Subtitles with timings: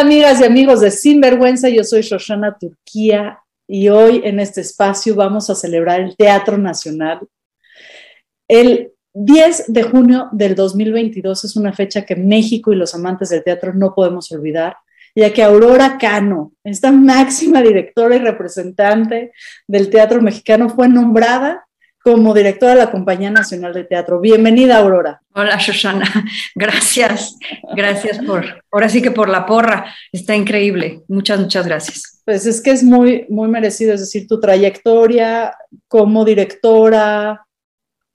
[0.00, 3.38] Amigas y amigos de Sinvergüenza, yo soy Shoshana Turquía
[3.68, 7.20] y hoy en este espacio vamos a celebrar el Teatro Nacional.
[8.48, 13.44] El 10 de junio del 2022 es una fecha que México y los amantes del
[13.44, 14.78] teatro no podemos olvidar,
[15.14, 19.32] ya que Aurora Cano, esta máxima directora y representante
[19.68, 21.66] del teatro mexicano, fue nombrada
[22.02, 24.20] como directora de la Compañía Nacional de Teatro.
[24.20, 25.20] Bienvenida, Aurora.
[25.34, 26.06] Hola, Shoshana.
[26.54, 27.36] Gracias.
[27.76, 29.94] Gracias por, ahora sí que por la porra.
[30.10, 31.02] Está increíble.
[31.08, 32.22] Muchas, muchas gracias.
[32.24, 35.54] Pues es que es muy, muy merecido, es decir, tu trayectoria
[35.88, 37.46] como directora,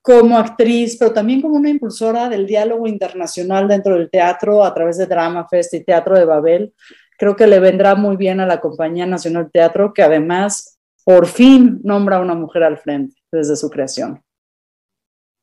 [0.02, 4.98] como actriz, pero también como una impulsora del diálogo internacional dentro del teatro a través
[4.98, 6.74] de Drama Fest y Teatro de Babel.
[7.18, 10.75] Creo que le vendrá muy bien a la Compañía Nacional de Teatro, que además
[11.06, 14.22] por fin nombra a una mujer al frente desde su creación.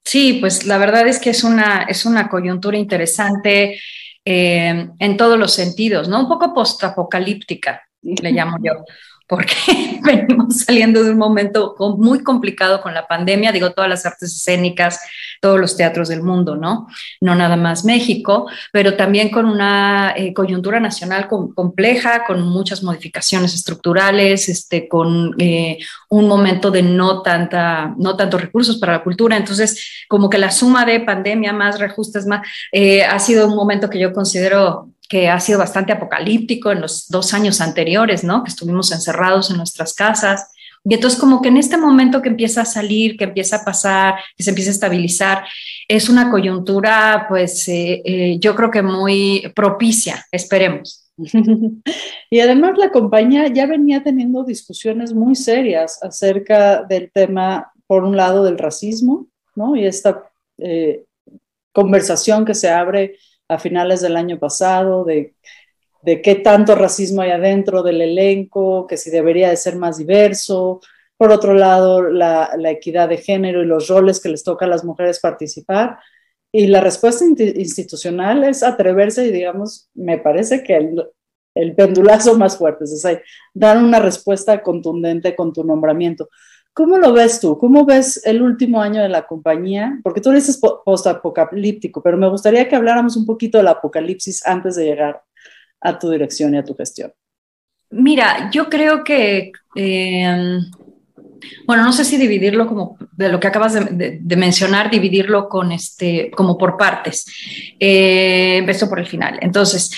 [0.05, 3.81] Sí, pues la verdad es que es una, es una coyuntura interesante
[4.25, 6.21] eh, en todos los sentidos, ¿no?
[6.21, 8.85] Un poco postapocalíptica, le llamo yo,
[9.33, 9.55] porque
[10.05, 15.01] venimos saliendo de un momento muy complicado con la pandemia, digo, todas las artes escénicas,
[15.41, 16.87] todos los teatros del mundo, ¿no?
[17.19, 23.55] No nada más México, pero también con una eh, coyuntura nacional compleja, con muchas modificaciones
[23.55, 25.79] estructurales, este, con eh,
[26.11, 29.39] un momento de no, tanta, no tantos recursos para la cultura.
[29.39, 33.89] Entonces, como que la suma de pandemia más reajustes más, eh, ha sido un momento
[33.89, 38.43] que yo considero que ha sido bastante apocalíptico en los dos años anteriores, ¿no?
[38.43, 40.51] Que estuvimos encerrados en nuestras casas.
[40.85, 44.15] Y entonces como que en este momento que empieza a salir, que empieza a pasar,
[44.35, 45.45] que se empieza a estabilizar,
[45.87, 51.11] es una coyuntura, pues eh, eh, yo creo que muy propicia, esperemos.
[52.31, 58.17] y además la compañía ya venía teniendo discusiones muy serias acerca del tema, por un
[58.17, 59.77] lado, del racismo, ¿no?
[59.77, 60.23] Y esta
[60.57, 61.05] eh,
[61.71, 63.19] conversación que se abre
[63.53, 65.35] a finales del año pasado, de,
[66.05, 70.81] qué tanto racismo hay adentro del elenco, que si debería de ser más diverso.
[71.17, 74.85] Por otro lado, la, equidad de género y los roles que les toca a las
[74.85, 75.99] mujeres participar.
[76.51, 81.05] Y la respuesta institucional es atreverse y, digamos, me parece que el,
[81.55, 83.23] el pendulazo más fuerte, es decir,
[83.55, 86.29] dar una respuesta contundente con tu nombramiento.
[86.75, 87.59] ¿Cómo lo ves tú?
[87.59, 90.01] ¿Cómo ves el último año de la compañía?
[90.03, 94.87] Porque tú dices post-apocalíptico, pero me gustaría que habláramos un poquito del apocalipsis antes de
[94.87, 95.23] llegar
[95.83, 97.13] a tu dirección y a tu gestión.
[97.91, 100.63] Mira, yo creo que, em,
[101.67, 106.31] bueno, no sé si dividirlo como de lo que acabas de, mencionar, dividirlo con este,
[106.31, 107.27] como por partes.
[107.79, 109.39] Eh, empezó por el final.
[109.43, 109.91] Entonces,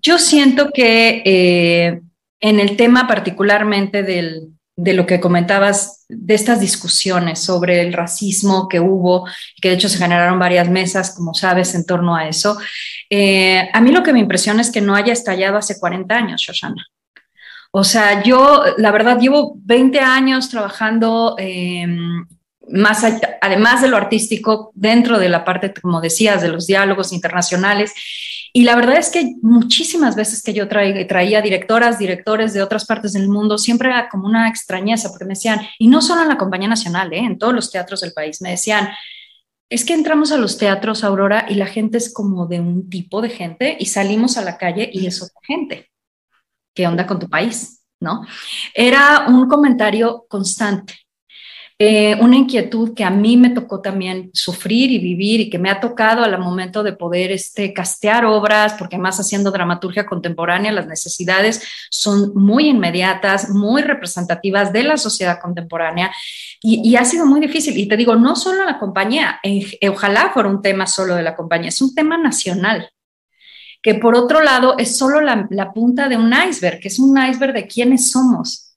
[0.00, 2.00] yo siento que eh,
[2.38, 4.52] en el tema particularmente del,
[4.82, 9.28] de lo que comentabas, de estas discusiones sobre el racismo que hubo,
[9.60, 12.56] que de hecho se generaron varias mesas, como sabes, en torno a eso.
[13.10, 16.40] Eh, a mí lo que me impresiona es que no haya estallado hace 40 años,
[16.40, 16.86] Shoshana.
[17.72, 22.26] O sea, yo, la verdad, llevo 20 años trabajando em,
[22.70, 23.04] más
[23.42, 27.92] además de lo artístico, dentro de la parte, como decías, de los diálogos internacionales
[28.52, 33.12] y la verdad es que muchísimas veces que yo traía, directoras, directores de otras partes
[33.12, 36.38] del mundo, siempre era como una extrañeza, porque me decían, y no solo en la
[36.38, 37.18] Compañía Nacional, ¿eh?
[37.18, 38.88] en todos los teatros del país, me decían,
[39.68, 43.22] es que entramos a los teatros, Aurora, y la gente es como de un tipo
[43.22, 45.90] de gente, y salimos a la calle y es otra gente.
[46.74, 47.84] ¿Qué onda con tu país?
[48.00, 48.26] ¿No?
[48.74, 50.94] Era un comentario constante.
[51.82, 55.70] Eh, una inquietud que a mí me tocó también sufrir y vivir y que me
[55.70, 60.86] ha tocado al momento de poder este, castear obras, porque más haciendo dramaturgia contemporánea, las
[60.86, 66.12] necesidades son muy inmediatas, muy representativas de la sociedad contemporánea
[66.60, 67.78] y, ha sido muy difícil.
[67.78, 69.40] Y te digo, no solo la compañía,
[69.90, 72.90] ojalá fuera un tema solo de la compañía, es un tema nacional.
[73.82, 77.16] que por otro lado es solo la, la punta de un iceberg, que es un
[77.16, 78.69] iceberg de quiénes somos.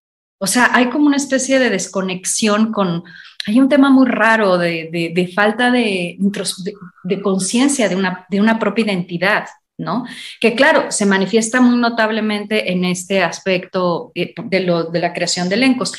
[0.43, 3.05] O sea, hay como una especie de desconexión con,
[3.47, 6.73] hay un tema muy raro de, de, falta de, de,
[7.05, 9.45] de conciencia de una, de una propia identidad.
[9.77, 10.05] ¿no?
[10.41, 15.47] Que claro, se manifiesta muy notablemente en este aspecto eh, de, lo, de la creación
[15.47, 15.93] de elencos.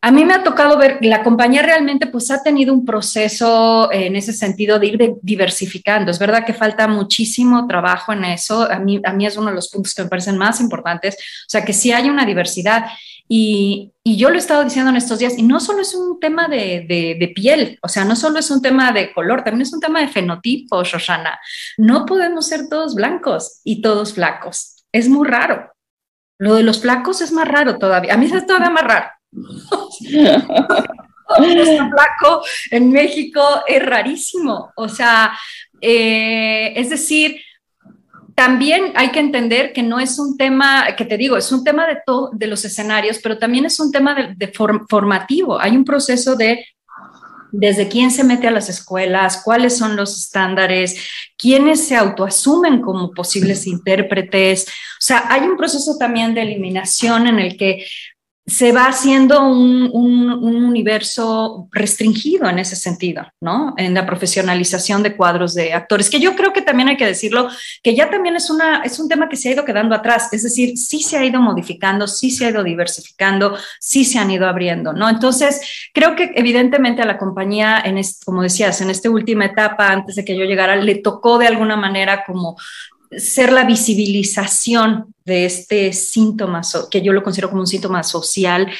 [0.00, 4.14] A mí me ha tocado ver, la compañía realmente pues ha tenido un proceso en
[4.14, 6.12] ese sentido de ir diversificando.
[6.12, 8.70] Es verdad que falta muchísimo trabajo en eso.
[8.70, 11.16] A mí, a mí es uno de los puntos que me parecen más importantes.
[11.16, 12.86] O sea, que sí hay una diversidad.
[13.28, 16.48] Y, yo lo he estado diciendo en estos días, y no solo es un tema
[16.48, 20.00] de, piel, o sea, no solo es un tema de color, también es un tema
[20.00, 21.38] de fenotipo, Shoshana.
[21.76, 24.86] No podemos ser todos blancos y todos flacos.
[24.92, 25.70] Es muy raro.
[26.38, 28.14] Lo de los flacos es más raro todavía.
[28.14, 29.06] A mí es todavía más raro.
[31.90, 34.72] Flaco en México es rarísimo.
[34.76, 35.38] O sea,
[35.80, 37.40] eh, es decir,
[38.34, 41.86] también hay que entender que no es un tema, que te digo, es un tema
[41.86, 45.60] de, todo, de los escenarios, pero también es un tema de, de form, formativo.
[45.60, 46.64] Hay un proceso de
[47.50, 53.10] desde quién se mete a las escuelas, cuáles son los estándares, quiénes se autoasumen como
[53.12, 54.66] posibles intérpretes.
[54.68, 57.86] O sea, hay un proceso también de eliminación en el que
[58.48, 63.74] se va haciendo un, un, un, universo restringido en ese sentido, ¿no?
[63.76, 67.50] En la profesionalización de cuadros de actores, que yo creo que también hay que decirlo,
[67.82, 70.42] que ya también es, una, es un tema que se ha ido quedando atrás, es
[70.42, 74.46] decir, sí se ha ido modificando, sí se ha ido diversificando, sí se han ido
[74.46, 75.10] abriendo, ¿no?
[75.10, 75.60] Entonces,
[75.92, 80.16] creo que evidentemente a la compañía, en este, como decías, en esta última etapa, antes
[80.16, 82.56] de que yo llegara, le tocó de alguna manera como
[83.16, 88.70] ser la visibilización de este síntoma, que yo lo considero como un síntoma social,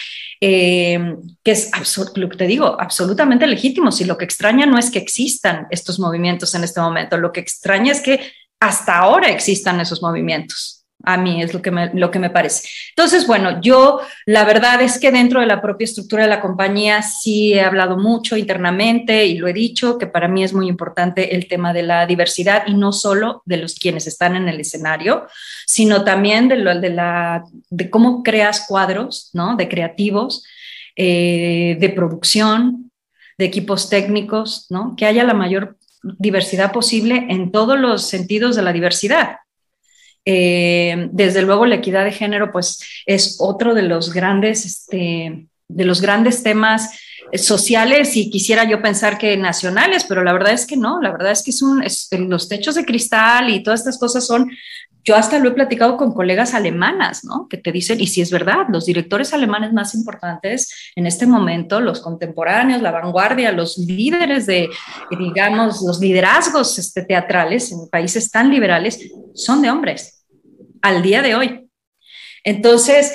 [0.40, 1.70] eh, que es,
[2.14, 3.90] lo que te digo, absolutamente legítimo.
[3.92, 7.40] Si lo que extraña no es que existan estos movimientos en este momento, lo que
[7.40, 12.10] extraña es que hasta ahora existan esos movimientos a mí es lo que, me, lo
[12.10, 12.68] que me parece.
[12.90, 17.02] Entonces, bueno, yo la verdad es que dentro de la propia estructura de la compañía
[17.02, 21.36] sí he hablado mucho internamente y lo he dicho, que para mí es muy importante
[21.36, 25.26] el tema de la diversidad y no solo de los quienes están en el escenario,
[25.66, 29.56] sino también de, lo, de, la, de cómo creas cuadros, ¿no?
[29.56, 30.44] De creativos,
[30.96, 32.90] eh, de producción,
[33.38, 34.94] de equipos técnicos, ¿no?
[34.96, 39.36] Que haya la mayor diversidad posible en todos los sentidos de la diversidad
[40.24, 45.84] eh, desde luego, la equidad de género, pues, es otro de los grandes, este, de
[45.84, 46.90] los grandes temas
[47.34, 51.32] sociales y quisiera yo pensar que nacionales, pero la verdad es que no, la verdad
[51.32, 54.50] es que es un, es, los techos de cristal y todas estas cosas son,
[55.08, 57.48] yo hasta lo he platicado con colegas alemanas, ¿no?
[57.48, 61.80] Que te dicen, y si es verdad, los directores alemanes más importantes en este momento,
[61.80, 64.68] los contemporáneos, la vanguardia, los líderes de,
[65.18, 70.26] digamos, los liderazgos este, teatrales en países tan liberales, son de hombres
[70.82, 71.70] al día de hoy.
[72.44, 73.14] Entonces,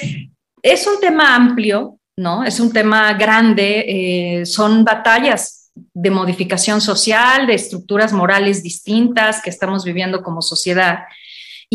[0.64, 2.44] es un tema amplio, ¿no?
[2.44, 9.52] Es un tema grande, eh, son batallas de modificación social, de estructuras morales distintas que
[9.52, 11.04] estamos viviendo como sociedad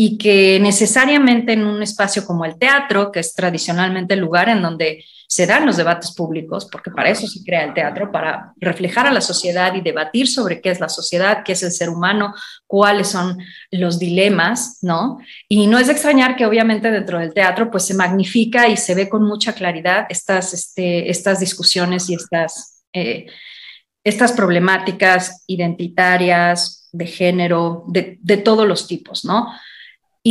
[0.01, 4.61] y que necesariamente en un espacio como el teatro, que es tradicionalmente el lugar en
[4.61, 9.07] donde se dan los debates públicos, porque para eso se crea el teatro, para reflejar
[9.07, 12.33] a la sociedad y debatir sobre qué es la sociedad, qué es el ser humano,
[12.65, 13.39] cuáles son
[13.71, 15.19] los dilemas, ¿no?
[15.49, 18.95] Y no es de extrañar que obviamente dentro del teatro pues se magnifica y se
[18.95, 23.25] ve con mucha claridad estas, este, estas discusiones y estas, eh,
[24.05, 29.49] estas problemáticas identitarias, de género, de, de todos los tipos, ¿no?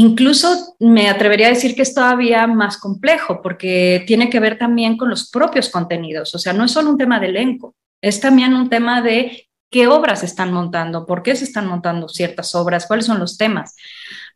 [0.00, 4.96] Incluso me atrevería a decir que es todavía más complejo porque tiene que ver también
[4.96, 6.32] con los propios contenidos.
[6.36, 9.88] O sea, no es solo un tema de elenco, es también un tema de qué
[9.88, 13.74] obras están montando, por qué se están montando ciertas obras, cuáles son los temas.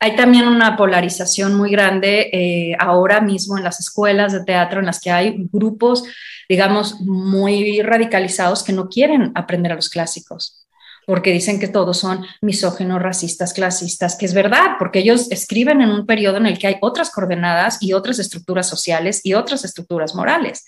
[0.00, 4.86] Hay también una polarización muy grande eh, ahora mismo en las escuelas de teatro en
[4.86, 6.02] las que hay grupos,
[6.48, 10.61] digamos, muy radicalizados que no quieren aprender a los clásicos
[11.06, 15.90] porque dicen que todos son misógenos, racistas, clasistas, que es verdad, porque ellos escriben en
[15.90, 20.14] un periodo en el que hay otras coordenadas y otras estructuras sociales y otras estructuras
[20.14, 20.64] morales.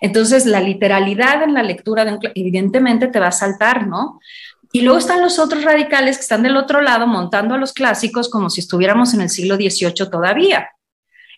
[0.00, 4.20] Entonces, la literalidad en la lectura, evidentemente, te va a saltar, ¿no?
[4.72, 8.28] Y luego están los otros radicales que están del otro lado montando a los clásicos
[8.28, 10.68] como si estuviéramos en el siglo XVIII todavía.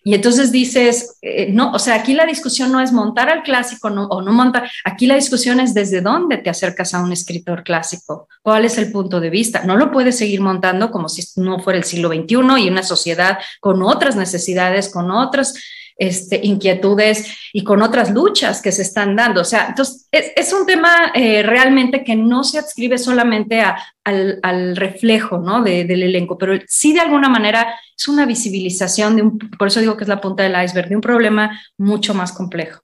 [0.03, 3.89] Y entonces dices, eh, no, o sea, aquí la discusión no es montar al clásico
[3.89, 7.63] no, o no montar, aquí la discusión es desde dónde te acercas a un escritor
[7.63, 9.63] clásico, cuál es el punto de vista.
[9.63, 13.39] No lo puedes seguir montando como si no fuera el siglo XXI y una sociedad
[13.59, 15.53] con otras necesidades, con otras
[15.99, 19.41] este, inquietudes y con otras luchas que se están dando.
[19.41, 25.37] O sea, entonces es, un tema eh, realmente que no se adscribe solamente al, reflejo
[25.37, 25.61] ¿no?
[25.61, 29.97] del elenco, pero sí de alguna manera es una visibilización de un, por eso digo
[29.97, 32.81] que es la punta del iceberg, de un problema mucho más complejo.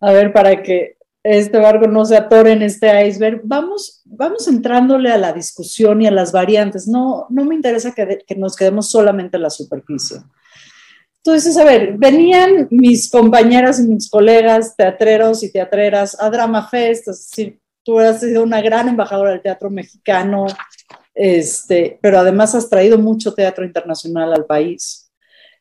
[0.00, 5.10] A ver, para que este barco no se atore en este iceberg, vamos, vamos entrándole
[5.10, 6.86] a la discusión y a las variantes.
[6.86, 10.18] No, no me interesa que, que nos quedemos solamente en la superficie.
[11.22, 17.08] Entonces, a ver, venían mis compañeras y mis colegas teatreros y teatreras a Drama Fest,
[17.08, 20.46] es decir, tú has sido una gran embajadora del teatro mexicano,
[21.14, 25.10] este, pero además has traído mucho teatro internacional al país.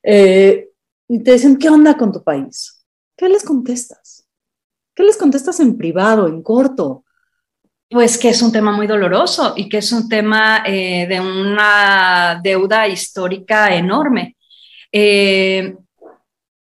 [0.01, 0.69] Eh,
[1.09, 2.85] y te dicen, ¿qué onda con tu país?
[3.17, 4.25] ¿Qué les contestas?
[4.95, 7.03] ¿Qué les contestas en privado, en corto?
[7.89, 12.39] Pues que es un tema muy doloroso y que es un tema eh, de una
[12.41, 14.37] deuda histórica enorme.
[14.91, 15.75] Eh,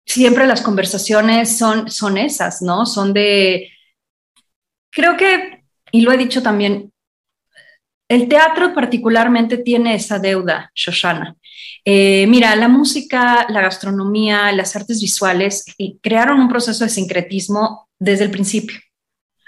[0.07, 2.87] siempre las conversaciones son, son esas, ¿no?
[2.87, 3.71] Son de,
[4.91, 6.93] creo que, y lo he dicho también,
[8.09, 11.37] el teatro particularmente tiene esa deuda, Shoshana.
[11.85, 15.65] Eh, mira, la música, la gastronomía, las artes visuales
[16.01, 18.79] crearon un proceso de sincretismo desde el principio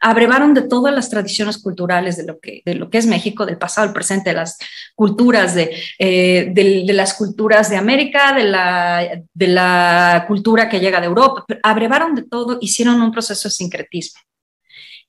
[0.01, 3.59] abrevaron de todas las tradiciones culturales de lo que, de lo que es México, del
[3.59, 4.59] pasado, el presente, de las
[4.95, 11.01] culturas, de, eh, de, las culturas de América, de la, de la cultura que llega
[11.01, 14.21] de Europa, abrevaron de todo, hicieron un proceso de sincretismo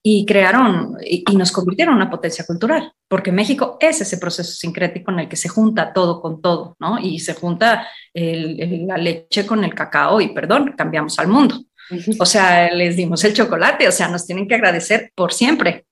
[0.03, 5.11] y crearon y, nos convirtieron en una potencia cultural, porque México es ese proceso sincrético
[5.11, 6.97] en el que se junta todo con todo, ¿no?
[6.99, 11.63] Y se junta la leche con el cacao y, perdón, cambiamos al mundo.
[12.19, 15.85] O sea, les dimos el chocolate, o sea, nos tienen que agradecer por siempre,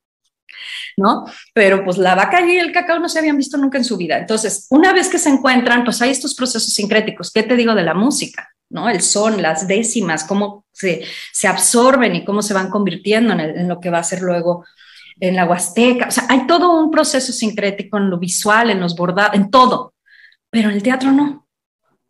[0.98, 1.26] ¿no?
[1.54, 4.18] Pero pues la vaca y el cacao no se habían visto nunca en su vida.
[4.18, 7.32] Entonces, una vez que se encuentran, pues hay estos procesos sincréticos.
[7.32, 8.50] ¿Qué te digo de la música?
[8.70, 8.90] ¿no?
[8.90, 11.04] El son, las décimas, cómo se,
[11.34, 14.66] se absorben y cómo se van convirtiendo en, en, lo que va a ser luego
[15.20, 16.08] en la huasteca.
[16.08, 19.94] O sea, hay todo un proceso sincrético en lo visual, en los bordados, en todo,
[20.50, 21.48] pero en el teatro no.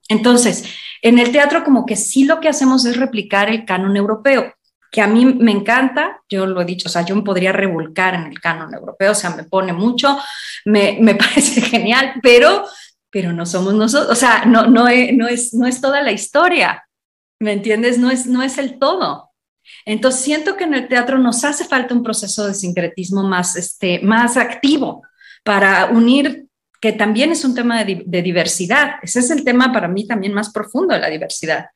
[0.09, 0.65] Entonces,
[1.01, 4.53] en el teatro como que sí lo que hacemos es replicar el canon europeo,
[4.91, 8.15] que a mí me encanta, yo lo he dicho, o sea, yo me podría revolcar
[8.15, 10.17] en el canon europeo, o sea, me pone mucho,
[10.65, 12.65] me, me parece genial, pero,
[13.09, 16.11] pero no somos nosotros, o sea, no, no, es, no, es, no es toda la
[16.11, 16.83] historia,
[17.39, 17.99] ¿me entiendes?
[17.99, 19.29] No es, no es el todo.
[19.85, 23.99] Entonces siento que en el teatro nos hace falta un proceso de sincretismo más, este,
[23.99, 25.03] más activo
[25.43, 26.48] para unir
[26.81, 28.93] que también es un tema de, diversidad.
[29.01, 31.67] Ese es el tema para mí también más profundo de la diversidad.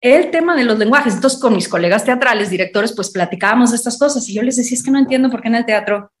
[0.00, 1.14] El tema de los lenguajes.
[1.14, 4.76] Entonces, con mis colegas teatrales, directores, pues platicábamos de estas cosas y yo les decía,
[4.76, 6.12] es que no entiendo por qué en el teatro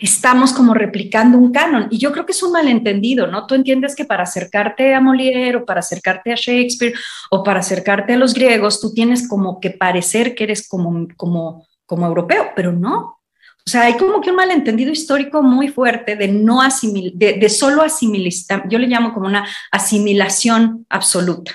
[0.00, 1.88] estamos como replicando un canon.
[1.90, 3.46] Y yo creo que es un malentendido, ¿no?
[3.46, 6.94] Tú entiendes que para acercarte a Molière o para acercarte a Shakespeare
[7.30, 11.66] o para acercarte a los griegos, tú tienes como que parecer que eres como, como,
[11.86, 13.18] como europeo, pero no.
[13.66, 17.82] O sea, hay como que un malentendido histórico muy fuerte de no asimilar, de, solo
[17.82, 21.52] asimilar, yo le llamo como una asimilación absoluta,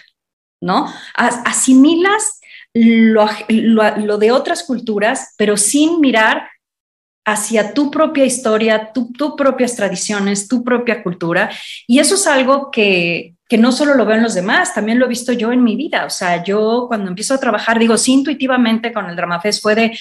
[0.60, 0.92] ¿no?
[1.14, 2.40] Asimilas
[2.74, 6.50] lo, lo, de otras culturas, pero sin mirar
[7.26, 11.52] hacia tu propia historia, tus tu propias tradiciones, tu propia cultura.
[11.86, 15.06] Y eso es algo que, que no solo lo veo en los demás, también lo
[15.06, 16.06] he visto yo en mi vida.
[16.06, 20.00] O sea, yo cuando empiezo a trabajar, digo, sí, intuitivamente con el DramaFest fue de,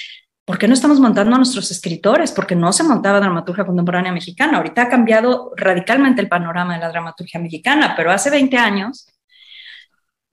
[0.48, 2.32] ¿Por qué no estamos montando a nuestros escritores?
[2.32, 4.56] Porque no se montaba dramaturgia contemporánea mexicana.
[4.56, 9.06] Ahorita ha cambiado radicalmente el panorama de la dramaturgia mexicana, pero hace 20 años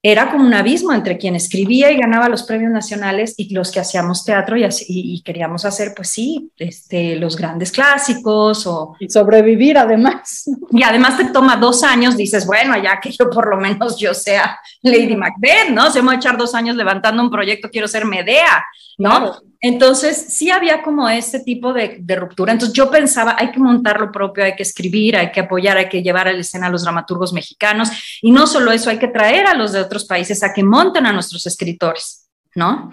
[0.01, 3.81] era como un abismo entre quien escribía y ganaba los premios nacionales y los que
[3.81, 8.95] hacíamos teatro y, y, queríamos hacer, pues sí, este, los grandes clásicos o...
[8.99, 10.45] Y sobrevivir además.
[10.71, 14.13] Y además te toma dos años, dices, bueno, ya que yo por lo menos yo
[14.13, 15.91] sea Lady Macbeth, ¿no?
[15.91, 18.63] Se me va a echar dos años levantando un proyecto, quiero ser Medea,
[18.97, 19.41] ¿no?
[19.67, 22.51] Entonces, sí había como ese tipo de, ruptura.
[22.51, 25.89] Entonces, yo pensaba, hay que montar lo propio, hay que escribir, hay que apoyar, hay
[25.89, 27.89] que llevar a la escena a los dramaturgos mexicanos.
[28.21, 31.07] Y no solo eso, hay que traer a los de otros países a que monten
[31.07, 32.91] a nuestros escritores, ¿no?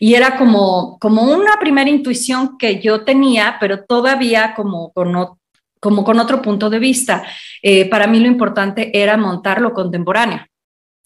[0.00, 5.12] Y era como, como una primera intuición que yo tenía, pero todavía como con,
[5.78, 7.22] como con otro punto de vista.
[7.60, 10.46] Eh, para mí lo importante era montar lo contemporáneo.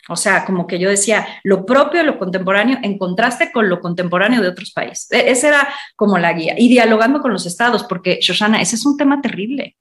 [0.09, 4.41] O sea, como que yo decía, lo propio lo contemporáneo en contraste con lo contemporáneo
[4.41, 5.11] de otros países.
[5.11, 6.55] E, esa era como la guía.
[6.59, 9.77] Y dialogando con los estados, porque, Shoshana, ese es un tema terrible.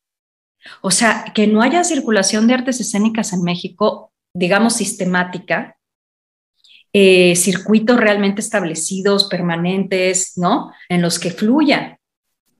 [0.81, 5.77] O sea, que no haya circulación de artes escénicas en México, digamos, sistemática,
[6.93, 10.71] eh, circuitos realmente establecidos, permanentes, ¿no?
[10.89, 11.97] En los que fluyan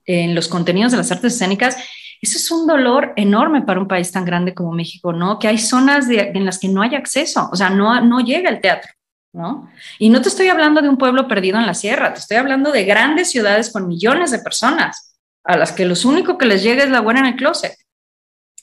[0.08, 1.76] en los contenidos de las artes escénicas,
[2.20, 5.38] eso es un dolor enorme para un país tan grande como México, ¿no?
[5.38, 8.60] Que hay zonas en las que no hay acceso, o sea, no, no llega el
[8.60, 8.90] teatro,
[9.32, 9.70] ¿no?
[9.98, 12.72] Y no te estoy hablando de un pueblo perdido en la sierra, te estoy hablando
[12.72, 16.84] de grandes ciudades con millones de personas, a las que lo único que les llega
[16.84, 17.74] es la buena en el closet.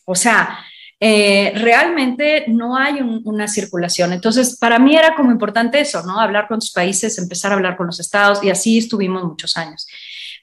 [0.06, 0.60] O sea,
[1.00, 4.14] eh, realmente no hay una circulación.
[4.14, 6.20] Entonces, para mí era como importante eso, ¿no?
[6.20, 9.88] Hablar con tus países, empezar a hablar con los estados y así estuvimos muchos años.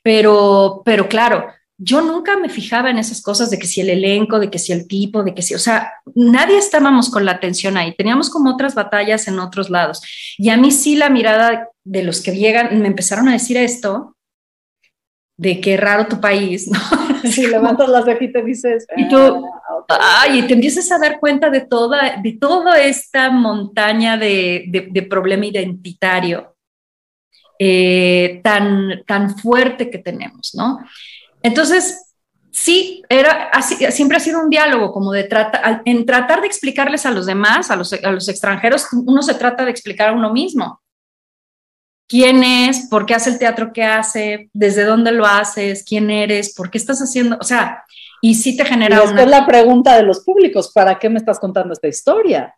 [0.03, 1.47] Pero, pero claro,
[1.85, 4.73] yo nunca me fijaba en esas cosas de que si el elenco, de que si
[4.73, 8.51] el tipo, de que si, o sea, nadie estábamos con la atención ahí, teníamos como
[8.51, 10.01] otras batallas en otros lados.
[10.39, 14.17] Y a mí sí la mirada de los que llegan, me empezaron a decir esto,
[15.37, 16.79] de qué raro tu país, ¿no?
[17.29, 18.87] Si levantas las cejitas y dices...
[18.97, 19.45] Y tú,
[19.89, 24.67] ah, ay, y te empiezas a dar cuenta de toda, de toda esta montaña de,
[24.69, 26.55] de, problema identitario
[27.59, 30.79] eh, tan, tan fuerte que tenemos, ¿no?
[31.43, 32.15] Entonces,
[32.51, 35.29] sí, era así, siempre ha sido un diálogo como de
[35.85, 39.65] en tratar de explicarles a los demás, a los, a los extranjeros, uno se trata
[39.65, 40.81] de explicar a uno mismo.
[42.09, 42.89] ¿Quién es?
[42.91, 44.51] ¿Por qué hace el teatro que hace?
[44.53, 45.83] ¿Desde dónde lo haces?
[45.83, 46.55] ¿Quién eres?
[46.55, 47.39] ¿Por qué estás haciendo?
[47.41, 47.85] O sea,
[48.21, 48.97] y sí te genera...
[48.97, 52.55] Y después la pregunta de los públicos, ¿para qué me estás contando esta historia?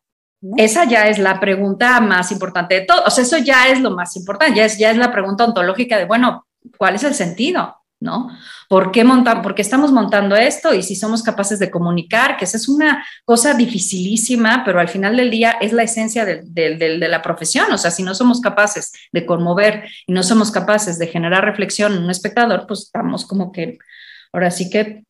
[0.57, 3.03] Esa ya es la pregunta más importante de todo.
[3.07, 5.99] O sea, eso ya es lo más importante, ya es, ya es la pregunta ontológica
[5.99, 7.77] de, bueno, ¿cuál es el sentido?
[8.01, 8.29] ¿No?
[8.69, 10.75] ¿Por qué, montan, ¿Por qué estamos montando esto?
[10.75, 15.17] Y si somos capaces de comunicar, que esa es una cosa dificilísima, pero al final
[15.17, 17.73] del día es la esencia de, la profesión.
[17.73, 21.95] O sea, si no somos capaces de conmover y no somos capaces de generar reflexión
[21.95, 23.79] en un espectador, pues estamos como que,
[24.33, 25.05] ahora sí que,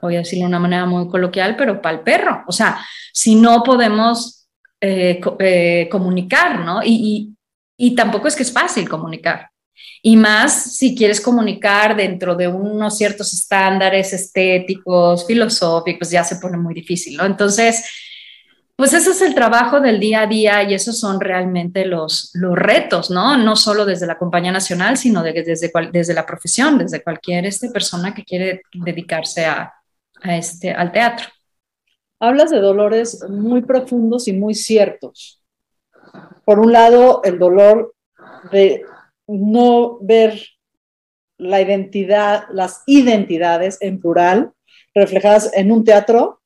[0.00, 2.42] voy a decirlo de una manera muy coloquial, pero para el perro.
[2.46, 2.78] O sea,
[3.12, 4.48] si no podemos
[4.80, 6.80] eh, eh, comunicar, ¿no?
[6.82, 9.50] y tampoco es que es fácil comunicar.
[10.06, 16.58] Y más si quieres comunicar dentro de unos ciertos estándares estéticos, filosóficos, ya se pone
[16.58, 17.24] muy difícil, ¿no?
[17.24, 17.86] Entonces,
[18.76, 22.54] pues ese es el trabajo del día a día y esos son realmente los, los
[22.54, 23.38] retos, ¿no?
[23.38, 28.12] No solo desde la compañía nacional, sino desde, desde la profesión, desde cualquier este, persona
[28.12, 29.72] que quiere dedicarse a,
[30.20, 31.28] a este, al teatro.
[32.20, 35.40] Hablas de dolores muy profundos y muy ciertos.
[36.44, 37.94] Por un lado, el dolor
[38.52, 38.84] de
[39.26, 40.40] no ver
[41.38, 44.52] la identidad, las identidades en plural
[44.94, 46.40] reflejadas en un teatro,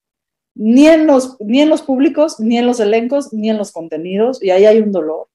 [0.55, 4.43] ni en, los, ni en los públicos, ni en los elencos, ni en los contenidos,
[4.43, 5.29] y ahí hay un dolor.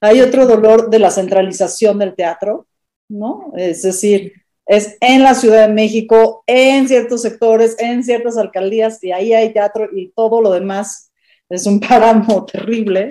[0.00, 2.66] Hay otro dolor de la centralización del teatro,
[3.08, 3.52] ¿no?
[3.56, 4.34] Es decir,
[4.66, 9.52] es en la Ciudad de México, en ciertos sectores, en ciertas alcaldías, y ahí hay
[9.52, 11.10] teatro y todo lo demás
[11.48, 13.08] es un páramo terrible.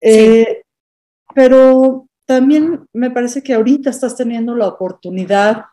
[0.00, 0.62] Eh,
[1.34, 5.64] pero también me parece que ahorita estás teniendo la oportunidad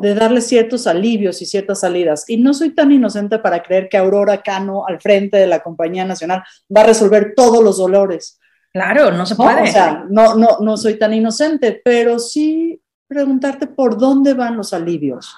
[0.00, 2.24] de darle ciertos alivios y ciertas salidas.
[2.28, 6.04] Y no soy tan inocente para creer que Aurora Cano, al frente de la Compañía
[6.04, 8.38] Nacional, va a resolver todos los dolores.
[8.72, 9.62] Claro, no se puede.
[9.62, 14.72] o sea, no, no, no soy tan inocente, pero sí preguntarte por dónde van los
[14.72, 15.34] alivios.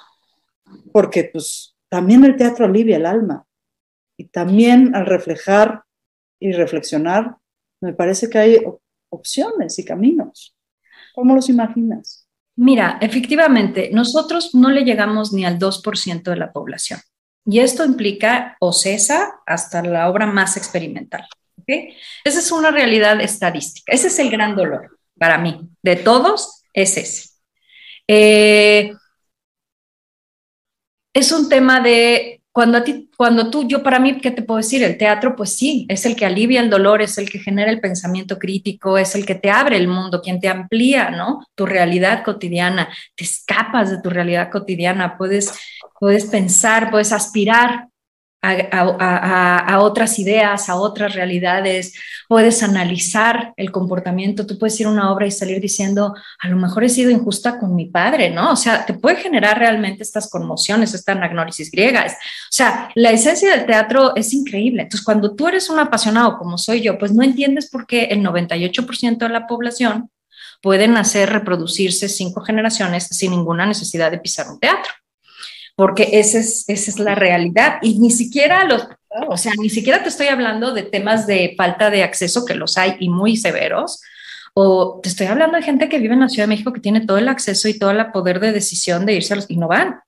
[0.91, 3.47] Porque pues también el teatro alivia el alma.
[4.15, 5.85] Y también al reflejar
[6.39, 7.37] y reflexionar,
[7.81, 8.57] me parece que hay
[9.09, 10.55] opciones y caminos.
[11.13, 12.27] ¿Cómo los imaginas?
[12.55, 16.99] Mira, efectivamente, nosotros no le llegamos ni al 2% de la población.
[17.45, 21.25] Y esto implica OCESA hasta la obra más experimental.
[21.61, 21.95] ¿okay?
[22.23, 23.91] Esa es una realidad estadística.
[23.91, 25.69] Ese es el gran dolor para mí.
[25.81, 27.29] De todos, es ese.
[28.07, 28.93] Eh,
[31.13, 34.57] es un tema de cuando a ti, cuando tú, yo para mí, ¿qué te puedo
[34.57, 34.83] decir?
[34.83, 37.79] El teatro, pues sí, es el que alivia el dolor, es el que genera el
[37.79, 41.45] pensamiento crítico, es el que te abre el mundo, quien te amplía, ¿no?
[41.55, 45.53] Tu realidad cotidiana, te escapas de tu realidad cotidiana, puedes,
[45.99, 47.87] puedes pensar, puedes aspirar
[48.41, 51.93] a, otras ideas, a otras realidades,
[52.27, 56.55] puedes analizar el comportamiento, tú puedes ir a una obra y salir diciendo, a lo
[56.55, 58.51] mejor he sido injusta con mi padre, ¿no?
[58.51, 62.05] O sea, te puede generar realmente estas conmociones, esta anagnórisis griega.
[62.05, 64.83] o sea, la esencia del teatro es increíble.
[64.83, 68.21] Entonces, cuando tú eres un apasionado como soy yo, pues no entiendes por qué el
[68.23, 70.09] 98% de la población
[70.61, 74.91] pueden hacer reproducirse cinco generaciones sin ninguna necesidad de pisar un teatro
[75.79, 77.79] porque esa es, esa es la realidad.
[77.81, 78.85] Y ni siquiera los,
[79.29, 82.77] o sea, ni siquiera te estoy hablando de temas de falta de acceso, que los
[82.77, 84.01] hay y muy severos,
[84.53, 87.05] o te estoy hablando de gente que vive en la Ciudad de México que tiene
[87.05, 89.69] todo el acceso y todo el poder de decisión de irse a los y no
[89.69, 90.01] van.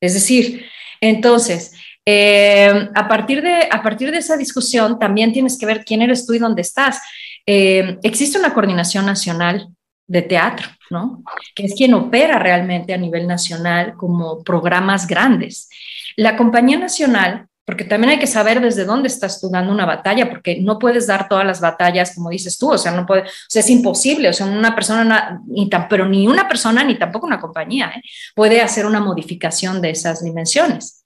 [0.00, 0.64] Es decir,
[1.02, 1.74] entonces,
[2.06, 6.24] eh, a, partir de, a partir de esa discusión también tienes que ver quién eres
[6.24, 7.02] tú y dónde estás.
[7.44, 9.68] Eh, existe una coordinación nacional
[10.12, 11.22] de teatro, ¿no?
[11.54, 15.70] Que es quien opera realmente a nivel nacional como programas grandes.
[16.16, 20.28] La compañía nacional porque también hay que saber desde dónde estás tú dando una batalla,
[20.28, 23.26] porque no puedes dar todas las batallas como dices tú, o sea, no puede, o
[23.48, 27.26] sea, es imposible, o sea, una persona, ni tan, pero ni una persona ni tampoco
[27.26, 28.02] una compañía ¿eh?
[28.34, 31.04] puede hacer una modificación de esas dimensiones.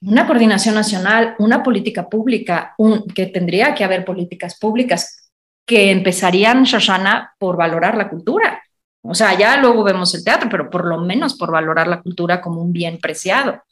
[0.00, 5.23] Una coordinación nacional, una política pública, un, que tendría que haber políticas públicas
[5.66, 8.62] que empezarían, Shoshana, por valorar la cultura.
[9.02, 12.40] O sea, ya luego vemos el teatro, pero por lo menos por valorar la cultura
[12.40, 13.62] como un bien preciado.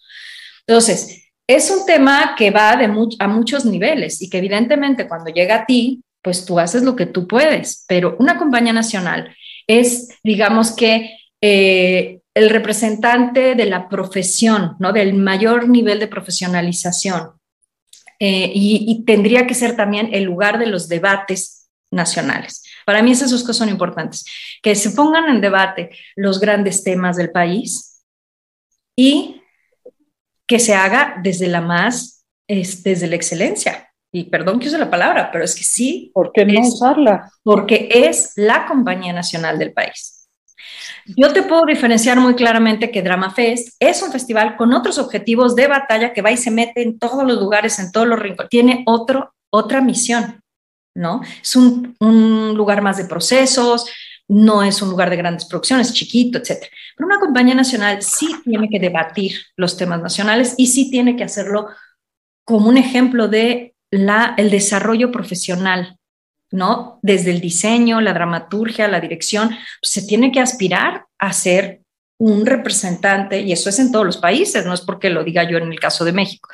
[0.67, 2.85] Entonces, es un tema que va de
[3.19, 7.07] a muchos niveles y que evidentemente cuando llega a ti, pues tú haces lo que
[7.07, 9.35] tú puedes, pero una compañía nacional
[9.67, 14.93] es, digamos que, eh, el representante de la profesión, ¿no?
[14.93, 17.33] Del mayor nivel de profesionalización.
[18.19, 21.62] Eh, y, y, tendría que ser también el lugar de los debates
[21.93, 22.65] nacionales.
[22.85, 24.25] Para mí esas dos cosas son importantes,
[24.63, 28.05] que se pongan en debate los grandes temas del país
[28.97, 29.43] y
[30.47, 33.89] que se haga desde la más, es, desde la excelencia.
[34.13, 36.11] Y perdón que use la palabra, pero es que sí.
[36.13, 37.31] ¿Por qué no usarla?
[37.43, 40.29] Porque es la compañía nacional del país.
[41.07, 45.57] Yo te puedo diferenciar muy claramente que Drama Fest es un festival con otros objetivos
[45.57, 48.51] de batalla que va y se mete en todos los lugares, en todos los rincones.
[48.51, 50.42] Tiene otro, otra misión,
[50.95, 51.23] ¿no?
[51.43, 53.87] Es un, un lugar más de procesos,
[54.29, 56.65] no es un lugar de grandes producciones, chiquito, etc.
[56.97, 61.25] Pero una compañía nacional sí tiene que debatir los temas nacionales y sí tiene que
[61.25, 61.69] hacerlo
[62.45, 65.99] como un ejemplo de la, el desarrollo profesional,
[66.51, 66.99] ¿no?
[67.03, 71.83] Desde el diseño, la dramaturgia, la dirección, pues, se tiene que aspirar a ser
[72.19, 75.59] un representante, y eso es en todos los países, no es porque lo diga yo
[75.59, 76.49] en el caso de México.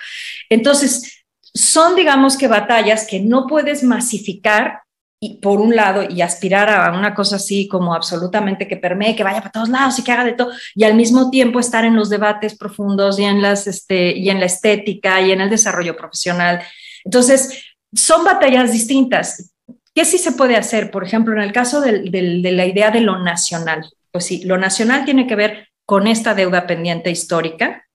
[0.49, 1.18] Entonces,
[1.55, 4.83] son, digamos que, batallas que no puedes masificar
[5.21, 9.25] y por un lado y aspirar a una cosa así como absolutamente que permee, que
[9.25, 11.97] vaya para todos lados y que haga de todo, y al mismo tiempo estar en
[11.97, 15.97] los debates profundos y en, las, este, y en la estética y en el desarrollo
[15.97, 16.63] profesional.
[17.05, 19.53] Entonces, son batallas distintas.
[19.93, 20.93] ¿Qué sí se puede hacer?
[20.93, 23.91] Por ejemplo, en el caso de, de la idea de lo nacional.
[24.13, 27.89] Pues sí, lo nacional tiene que ver con esta deuda pendiente histórica,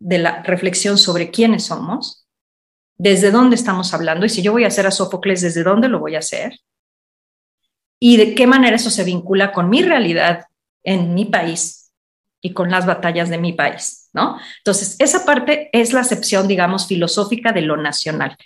[0.00, 2.23] de la reflexión sobre quiénes somos,
[2.96, 5.98] desde dónde estamos hablando y si yo voy a hacer a Sófocles, desde dónde lo
[5.98, 6.58] voy a hacer
[7.98, 10.46] y de qué manera eso se vincula con mi realidad
[10.82, 11.84] en mi país
[12.44, 14.38] y con las batallas de mi país, ¿no?
[14.58, 18.36] Entonces, esa parte es la acepción, digamos, filosófica de lo nacional.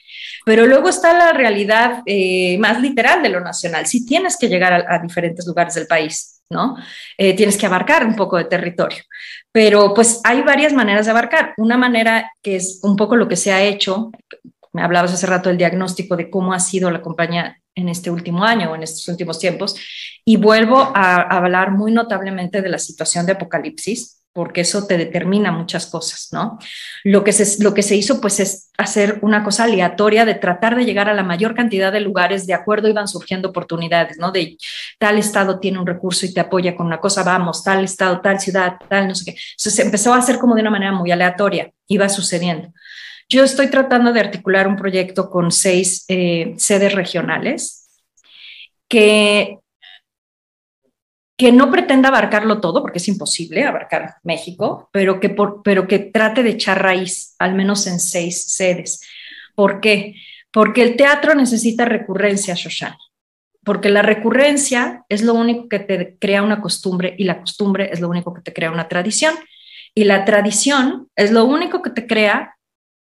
[0.47, 3.87] Pero luego está la realidad eh, más literal de lo nacional.
[3.87, 6.77] Si tienes que llegar a, diferentes lugares del país, ¿no?
[7.17, 9.03] Eh, tienes que abarcar un poco de territorio.
[9.53, 11.55] Pero pues hay varias maneras de abarcar.
[11.57, 14.11] Una manera que es un poco lo que se ha hecho,
[14.73, 18.45] me hablabas hace rato del diagnóstico de cómo ha sido la compañía en este último
[18.45, 19.77] año o en estos últimos tiempos,
[20.25, 25.51] y vuelvo a, hablar muy notablemente de la situación de apocalipsis, porque eso te determina
[25.51, 26.59] muchas cosas, ¿no?
[27.05, 30.77] Lo que, se, lo que se hizo, pues, es hacer una cosa aleatoria de tratar
[30.77, 34.31] de llegar a la mayor cantidad de lugares, de acuerdo iban surgiendo oportunidades, ¿no?
[34.31, 34.57] De
[34.99, 38.39] tal estado tiene un recurso y te apoya con una cosa, vamos, tal estado, tal
[38.39, 39.31] ciudad, tal, no sé qué.
[39.31, 42.73] Entonces, se empezó a hacer como de una manera muy aleatoria, iba sucediendo.
[43.29, 47.89] Yo estoy tratando de articular un proyecto con seis eh, sedes regionales
[48.89, 49.59] que,
[51.39, 56.43] que no pretenda abarcarlo todo, porque es imposible abarcar México, pero que, pero que trate
[56.43, 59.01] de echar raíz, al menos en seis sedes.
[59.55, 60.17] ¿Por qué?
[60.51, 62.99] Porque el teatro necesita recurrencia, Shoshana
[63.69, 68.01] porque la recurrencia es lo único que te crea una costumbre y la costumbre es
[68.01, 69.35] lo único que te crea una tradición
[69.95, 72.57] y la tradición es lo único que te crea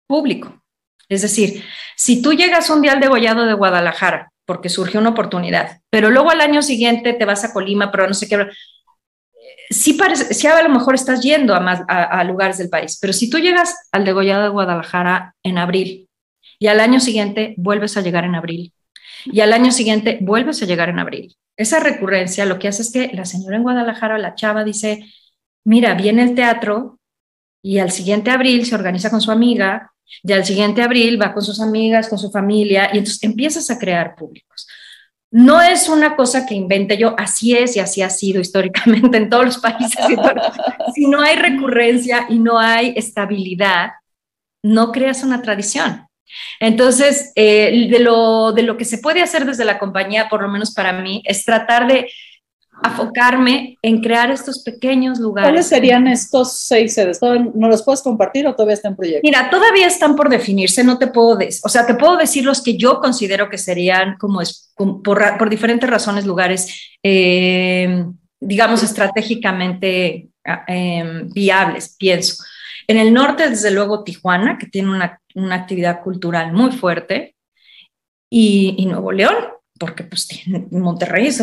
[0.06, 0.62] público.
[1.08, 1.64] Es decir,
[1.96, 6.28] si tú llegas un día al degollado de Guadalajara porque surgió una oportunidad, pero luego
[6.28, 8.48] al año siguiente te vas a Colima, pero no sé qué,
[9.70, 13.14] sí, parece, sí a lo mejor estás yendo a, más, a, lugares del país, pero
[13.14, 16.06] si tú llegas al degollado de Guadalajara en abril
[16.58, 18.74] y al año siguiente vuelves a llegar en abril
[19.24, 22.92] y al año siguiente vuelves a llegar en abril, esa recurrencia lo que hace es
[22.92, 25.02] que la señora en Guadalajara, la chava, dice,
[25.64, 26.98] mira, viene el teatro
[27.62, 31.42] y al siguiente abril se organiza con su amiga y al siguiente abril va con
[31.42, 34.66] sus amigas, con su familia, y entonces empiezas a crear públicos.
[35.31, 39.31] No es una cosa que invente yo, así es y así ha sido históricamente en
[39.31, 39.98] todos los países.
[40.94, 43.92] si no hay recurrencia y no hay estabilidad,
[44.62, 46.07] no creas una tradición.
[46.61, 50.48] Entonces, eh, de, lo, de lo que se puede hacer desde la compañía, por lo
[50.48, 52.11] menos para mí, es tratar de
[52.85, 55.51] enfocarme en crear estos pequeños lugares.
[55.51, 57.21] ¿Cuáles serían estos seis sedes?
[57.23, 59.21] ¿No los puedes compartir o todavía están en proyecto?
[59.23, 62.62] Mira, todavía están por definirse, no te puedo decir, o sea, te puedo decir los
[62.62, 65.03] que yo considero que serían como, es, por,
[65.38, 68.05] por, diferentes razones lugares, eh,
[68.40, 72.42] digamos, estratégicamente ah, em, viables, pienso.
[72.87, 77.37] En el norte, desde luego, Tijuana, que tiene una, una actividad cultural muy fuerte,
[78.35, 79.35] y, y Nuevo León,
[79.78, 80.28] porque pues
[80.70, 81.40] Monterrey es,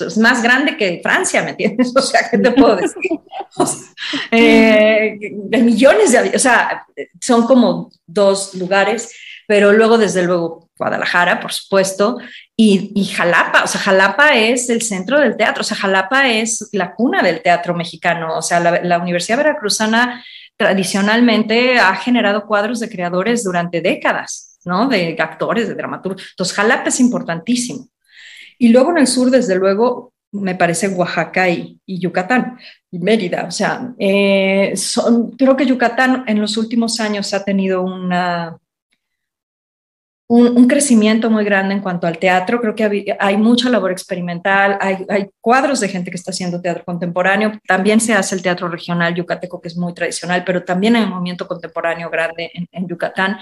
[0.00, 1.92] es, más grande que Francia, ¿me entiendes?
[1.96, 3.02] O sea, ¿qué te puedo decir?
[3.56, 3.86] O sea,
[4.30, 6.86] eh, de millones de, o sea,
[7.20, 9.14] son como dos lugares,
[9.46, 12.18] pero luego desde luego Guadalajara, por supuesto,
[12.56, 16.70] y, y, Jalapa, o sea, Jalapa es el centro del teatro, o sea, Jalapa es
[16.72, 20.24] la cuna del teatro mexicano, o sea, la, la Universidad Veracruzana
[20.56, 24.51] tradicionalmente ha generado cuadros de creadores durante décadas.
[24.64, 24.88] ¿No?
[24.88, 26.22] De actores, de dramaturgos.
[26.30, 27.88] Entonces, Jalapa es importantísimo.
[28.58, 32.58] Y luego en el sur, desde luego, me parece Oaxaca y, Yucatán
[32.90, 33.44] y Mérida.
[33.46, 38.56] O sea, eh, son, creo que Yucatán en los últimos años ha tenido una,
[40.28, 42.60] un, crecimiento muy grande en cuanto al teatro.
[42.60, 46.84] Creo que hay, mucha labor experimental, hay, hay, cuadros de gente que está haciendo teatro
[46.84, 47.52] contemporáneo.
[47.66, 51.10] También se hace el teatro regional yucateco, que es muy tradicional, pero también hay un
[51.10, 53.38] movimiento contemporáneo grande en, Yucatán.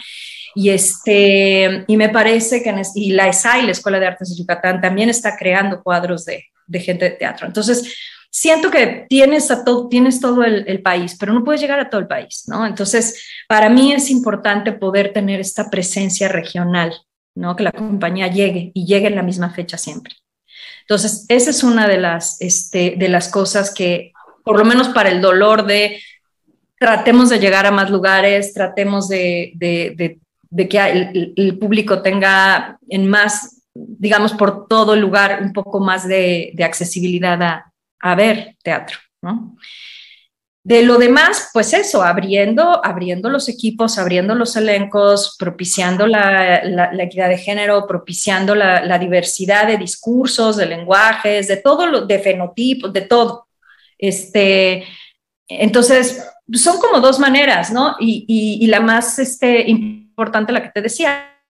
[0.55, 4.81] Y, este, y me parece que y la ESAI, la Escuela de Artes de Yucatán,
[4.81, 7.47] también está creando cuadros de, de gente de teatro.
[7.47, 7.95] Entonces,
[8.31, 12.01] siento que tienes, a todo, tienes todo el, país, pero no puedes llegar a todo
[12.01, 12.65] el país, ¿no?
[12.67, 16.95] Entonces, para mí es importante poder tener esta presencia regional,
[17.35, 17.57] ¿no?
[17.57, 20.15] Que la compañía llegue y llegue en la misma fecha siempre.
[20.83, 24.13] Entonces, esa es una de las, este, de las cosas que,
[24.45, 26.01] por lo menos para el dolor de,
[26.79, 33.63] tratemos de llegar a más lugares, tratemos de, que el, el, público tenga en más,
[33.75, 37.70] digamos, por todo el lugar un poco más de, accesibilidad a,
[38.01, 39.57] a ver teatro, ¿no?
[40.63, 47.31] De lo demás, pues eso, abriendo, abriendo los equipos, abriendo los elencos, propiciando la, equidad
[47.31, 53.01] de género, propiciando la, diversidad de discursos, de lenguajes, de todo, lo, de fenotipos, de
[53.01, 53.49] todo.
[53.97, 54.85] Este,
[55.49, 57.97] entonces, son como dos maneras, ¿no?
[57.99, 61.43] Y, la más este, importante, la que te decía,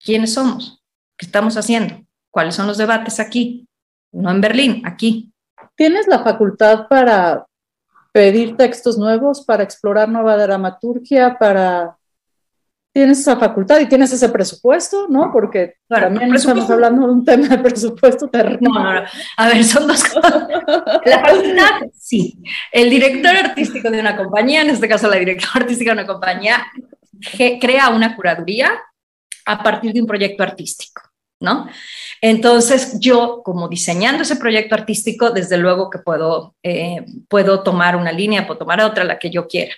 [0.00, 0.82] ¿quiénes somos?
[1.18, 2.02] ¿Qué estamos haciendo?
[2.34, 3.64] ¿Cuáles son los debates aquí?
[4.10, 5.32] No en Berlín, aquí.
[5.76, 7.46] ¿Tienes la facultad para
[8.10, 11.96] pedir textos nuevos, para explorar nueva dramaturgia, para...
[12.92, 15.30] Tienes esa facultad y tienes ese presupuesto, ¿no?
[15.32, 18.58] Porque también estamos hablando de un tema de presupuesto terrible.
[18.62, 19.06] No, no, no.
[19.36, 20.48] A ver, son dos cosas.
[21.04, 22.36] La facultad, sí.
[22.72, 26.66] El director artístico de una compañía, en este caso la directora artística de una compañía,
[27.60, 28.72] crea una curaduría
[29.46, 31.02] a partir de un proyecto artístico.
[31.40, 31.68] ¿No?
[32.20, 38.12] Entonces yo, como diseñando ese proyecto artístico, desde luego que puedo, eh, puedo tomar una
[38.12, 39.74] línea, puedo tomar otra, la que yo quiera.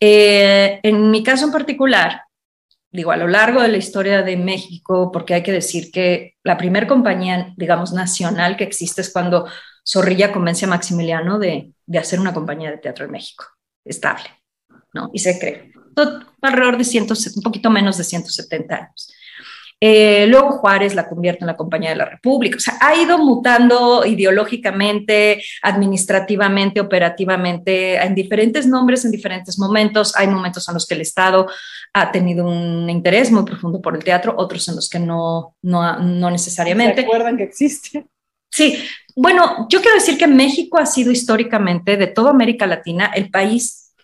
[0.00, 2.22] Eh, en mi caso en particular,
[2.90, 6.56] digo, a lo largo de la historia de México, porque hay que decir que la
[6.56, 9.46] primera compañía, digamos, nacional que existe es cuando
[9.86, 13.44] Zorrilla convence a Maximiliano de, de hacer una compañía de teatro en México,
[13.84, 14.28] estable,
[14.92, 15.10] ¿no?
[15.12, 15.72] Y se cree.
[16.42, 17.06] alrededor de 100,
[17.36, 19.07] un poquito menos de 170 años.
[19.80, 22.56] Eh, luego Juárez la convierte en la Compañía de la República.
[22.56, 30.16] O sea, ha ido mutando ideológicamente, administrativamente, operativamente, en diferentes nombres, en diferentes momentos.
[30.16, 31.46] Hay momentos en los que el Estado
[31.94, 35.98] ha tenido un interés muy profundo por el teatro, otros en los que no, no,
[36.00, 37.02] no necesariamente.
[37.02, 38.06] ¿Se acuerdan que existe?
[38.50, 38.82] Sí,
[39.14, 43.94] bueno, yo quiero decir que México ha sido históricamente, de toda América Latina, el país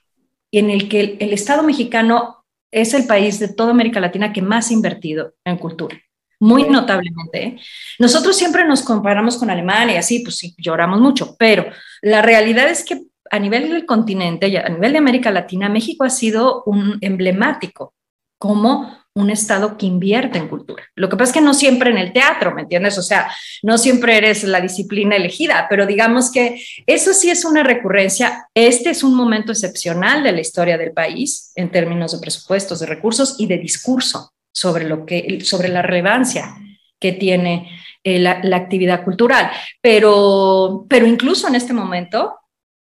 [0.53, 2.44] en el que el Estado mexicano
[2.75, 5.97] es el país de toda América Latina que más ha invertido en cultura,
[6.41, 7.43] muy notablemente.
[7.45, 7.61] ¿eh?
[8.01, 11.67] Nosotros siempre nos comparamos con Alemania, así, pues sí, lloramos mucho, pero
[12.03, 16.11] la realidad es que a nivel del continente, a nivel de América Latina, México ha
[16.11, 17.95] sido un emblemático
[18.39, 20.83] como un Estado que invierte en cultura.
[20.97, 22.99] Lo que pasa es que no siempre en el teatro, ¿me entiendes?
[22.99, 23.31] O sea,
[23.63, 28.49] no siempre eres la disciplina elegida, pero digamos que eso sí es una recurrencia.
[28.55, 32.87] Este es un momento excepcional de la historia del país en términos de presupuestos, de
[32.87, 36.57] recursos y de discurso sobre, lo que, sobre la relevancia
[36.99, 37.71] que tiene
[38.03, 39.51] eh, la, la, actividad cultural.
[39.81, 42.35] Pero, pero incluso en este momento,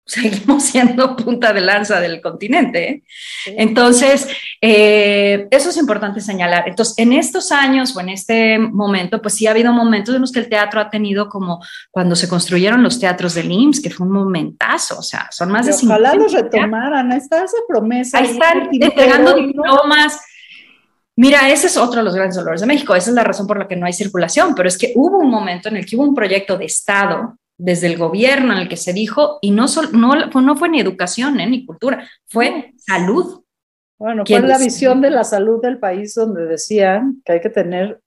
[0.05, 2.89] seguimos siendo punta de lanza del continente.
[2.89, 3.03] ¿eh?
[3.47, 4.29] Entonces,
[4.61, 6.69] eh, eso es importante señalar.
[6.69, 10.33] Entonces, en estos años o en este momento, pues sí ha habido momentos en los
[10.33, 14.07] que el teatro ha tenido como cuando se construyeron los teatros del IMSS, que fue
[14.07, 18.19] un momentazo, o sea, son más de de Ojalá los retomaran, está esa promesa.
[18.19, 20.21] Ahí están entregando diplomas.
[21.17, 22.95] Mira, ese es otro de los grandes dolores de México.
[22.95, 25.31] Esa es la razón por la que no hay circulación, pero es que hubo un
[25.31, 28.77] momento en el que hubo un proyecto de Estado desde el gobierno en el que
[28.77, 31.47] se dijo, y no, no, no fue ni educación ¿eh?
[31.47, 33.43] ni cultura, fue salud.
[33.99, 38.01] Bueno, fue la visión de la salud del país donde decían que hay que tener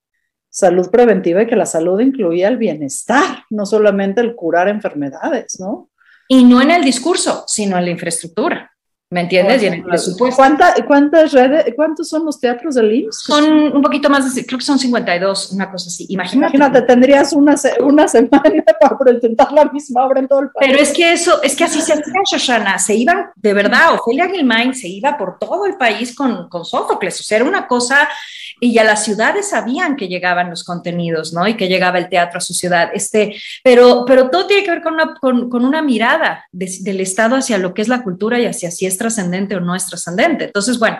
[0.50, 5.92] salud preventiva y que la salud incluía el bienestar, no solamente el curar enfermedades, ¿no?
[6.28, 8.73] Y no en el discurso, sino en la infraestructura.
[9.14, 9.62] ¿Me entiendes?
[9.62, 10.36] Y en el presupuesto.
[10.36, 13.20] ¿Cuánta- ¿Cuántas redes, cuántos son los teatros del IMSS?
[13.26, 13.44] Son
[13.76, 16.08] un poquito más, de, creo que son 52, una cosa así.
[16.10, 16.58] Imagínate.
[16.58, 18.42] Imagínate, tendrías una, una semana
[18.82, 20.68] para presentar la misma obra en todo el país.
[20.68, 22.80] Pero es que eso, es que así se hacía, Shoshana.
[22.80, 27.20] Se iban, de verdad, Ofelia Gilmain se iba por todo el país con, con Sófocles.
[27.20, 28.10] O sea, era una cosa,
[28.60, 31.48] y ya las ciudades sabían que llegaban los contenidos, ¿no?
[31.48, 32.90] Y que llegaba el teatro a su ciudad.
[32.94, 37.02] Este, pero, pero todo tiene que ver con una, con, con una mirada de- del
[37.02, 39.86] Estado hacia lo que es la cultura y hacia si es trascendente o no es
[39.88, 40.46] trascendente.
[40.46, 41.00] Entonces, bueno.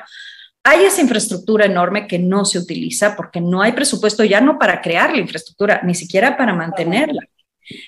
[0.66, 4.82] Hay esa infraestructura enorme que no se utiliza porque no hay presupuesto ya no para
[4.82, 7.22] crear la infraestructura, ni siquiera para mantenerla.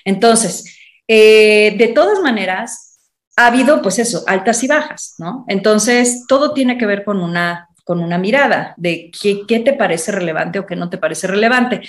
[0.04, 0.76] Entonces,
[1.08, 2.98] eh, de todas maneras,
[3.34, 5.46] ha habido, pues eso, altas y bajas, ¿no?
[5.48, 10.10] Entonces, todo tiene que ver con una, con una mirada de qué, qué te parece
[10.10, 11.82] relevante o qué no te parece relevante.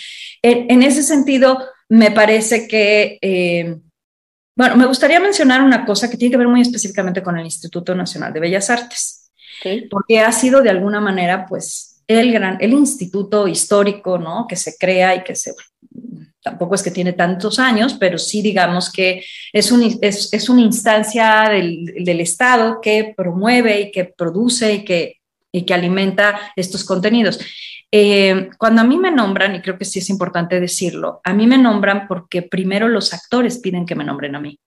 [0.44, 1.58] En, en ese sentido,
[1.90, 3.78] me parece que, eh,
[4.56, 7.96] bueno, me gustaría mencionar una cosa que tiene que ver muy específicamente con el Instituto
[7.96, 9.32] Nacional de Bellas Artes,
[9.90, 14.46] porque ha sido de alguna manera, pues, el gran, el instituto histórico, ¿no?
[14.48, 15.56] Que se crea y que se,
[16.44, 20.62] tampoco es que tiene tantos años, pero sí digamos que es, un, es, es una
[20.62, 25.17] instancia del, del, Estado que promueve y que produce y que,
[25.52, 27.40] y que alimenta estos contenidos.
[27.92, 31.48] Eh, cuando a mí me nombran, y creo que sí es importante decirlo, a mí
[31.48, 34.60] me nombran porque primero los actores piden que me nombren a mí.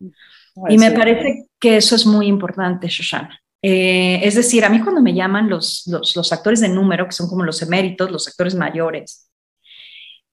[0.00, 0.96] Ay, y me sí.
[0.96, 3.40] parece que eso es muy importante, Shoshana.
[3.62, 7.12] Eh, es decir, a mí cuando me llaman los, los, los, actores de número, que
[7.12, 9.26] son como los eméritos, los actores mayores,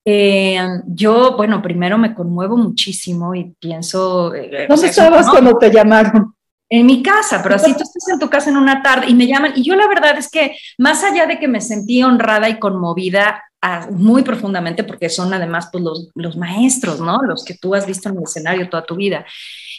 [0.05, 4.33] eh, yo, bueno, primero me conmuevo muchísimo y pienso...
[4.33, 6.35] Eh, ¿Dónde o sea, estabas no, cuando te llamaron?
[6.75, 9.27] En mi casa, pero así tú estás en tu casa en una tarde y me
[9.27, 9.53] llaman.
[9.55, 13.43] Y yo la verdad es que más allá de que me sentí honrada y conmovida
[13.61, 17.21] a, muy profundamente, porque son además pues, los, los maestros, ¿no?
[17.21, 19.23] Los que tú has visto en el escenario toda tu vida.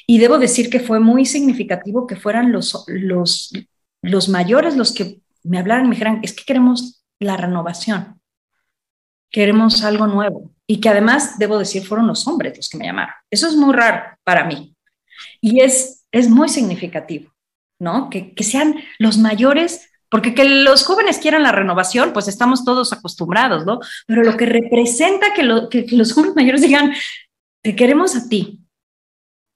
[0.07, 3.53] Y debo decir que fue muy significativo que fueran los, los,
[4.01, 8.21] los mayores los que me hablaran y me dijeran, es que queremos la renovación,
[9.33, 10.53] queremos algo nuevo.
[10.69, 13.15] Y que además, debo decir, fueron los hombres los que me llamaron.
[13.29, 14.77] Eso es muy raro para mí.
[15.41, 17.33] Y es, es muy significativo,
[17.81, 18.09] ¿no?
[18.09, 22.93] Que, que sean los mayores, porque que los jóvenes quieran la renovación, pues estamos todos
[22.93, 23.81] acostumbrados, ¿no?
[24.07, 26.95] Pero lo que representa que, lo, que, los hombres mayores digan,
[27.63, 28.61] te queremos a ti,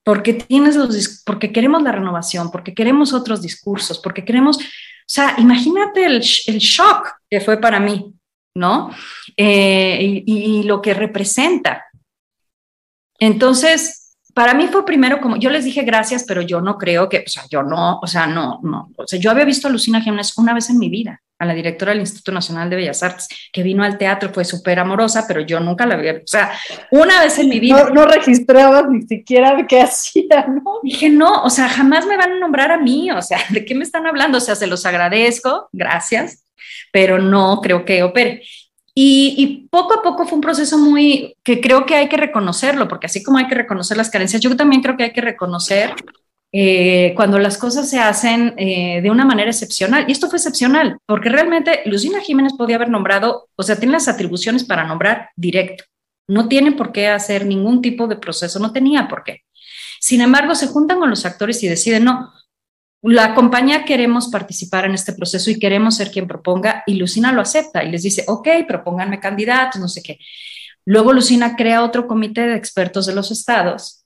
[0.03, 4.61] porque tienes los porque queremos la renovación, porque queremos otros discursos, porque queremos, o
[5.05, 6.15] sea, imagínate el,
[6.47, 8.13] el shock que fue para mí,
[8.55, 8.91] ¿no?
[9.37, 11.85] Eh, y, lo que representa.
[13.19, 13.98] Entonces,
[14.39, 17.29] para mí fue primero como, yo les dije gracias, pero yo no creo que, o
[17.29, 20.37] sea, yo no, o sea, no, no, o sea, yo había visto a Lucina Jiménez
[20.37, 23.63] una vez en mi vida, a la directora del Instituto Nacional de Bellas Artes, que
[23.63, 26.53] vino al teatro, fue súper amorosa, pero yo nunca la vi, o sea,
[26.89, 27.89] una vez en mi vida.
[27.89, 30.79] No, no registrabas ni siquiera qué hacía, ¿no?
[30.83, 33.75] Dije, no, o sea, jamás me van a nombrar a mí, o sea, ¿de qué
[33.75, 34.37] me están hablando?
[34.37, 36.45] O sea, se los agradezco, gracias,
[36.93, 38.43] pero no creo que opere.
[39.01, 43.05] Y, poco a poco fue un proceso muy que creo que hay que reconocerlo, porque
[43.05, 45.93] así como hay que reconocer las carencias, yo también creo que hay que reconocer
[46.51, 50.03] eh, cuando las cosas se hacen eh, de una manera excepcional.
[50.09, 54.09] Y esto fue excepcional, porque realmente Lucina Jiménez podía haber nombrado, o sea, tiene las
[54.09, 55.85] atribuciones para nombrar directo.
[56.27, 59.43] No tiene por qué hacer ningún tipo de proceso, no tenía por qué.
[60.01, 62.33] Sin embargo, se juntan con los actores y deciden, no,
[63.01, 67.41] la compañía queremos participar en este proceso y queremos ser quien proponga y Lucina lo
[67.41, 70.19] acepta y les dice, ok, propónganme candidatos, no sé qué.
[70.85, 74.05] Luego Lucina crea otro comité de expertos de los estados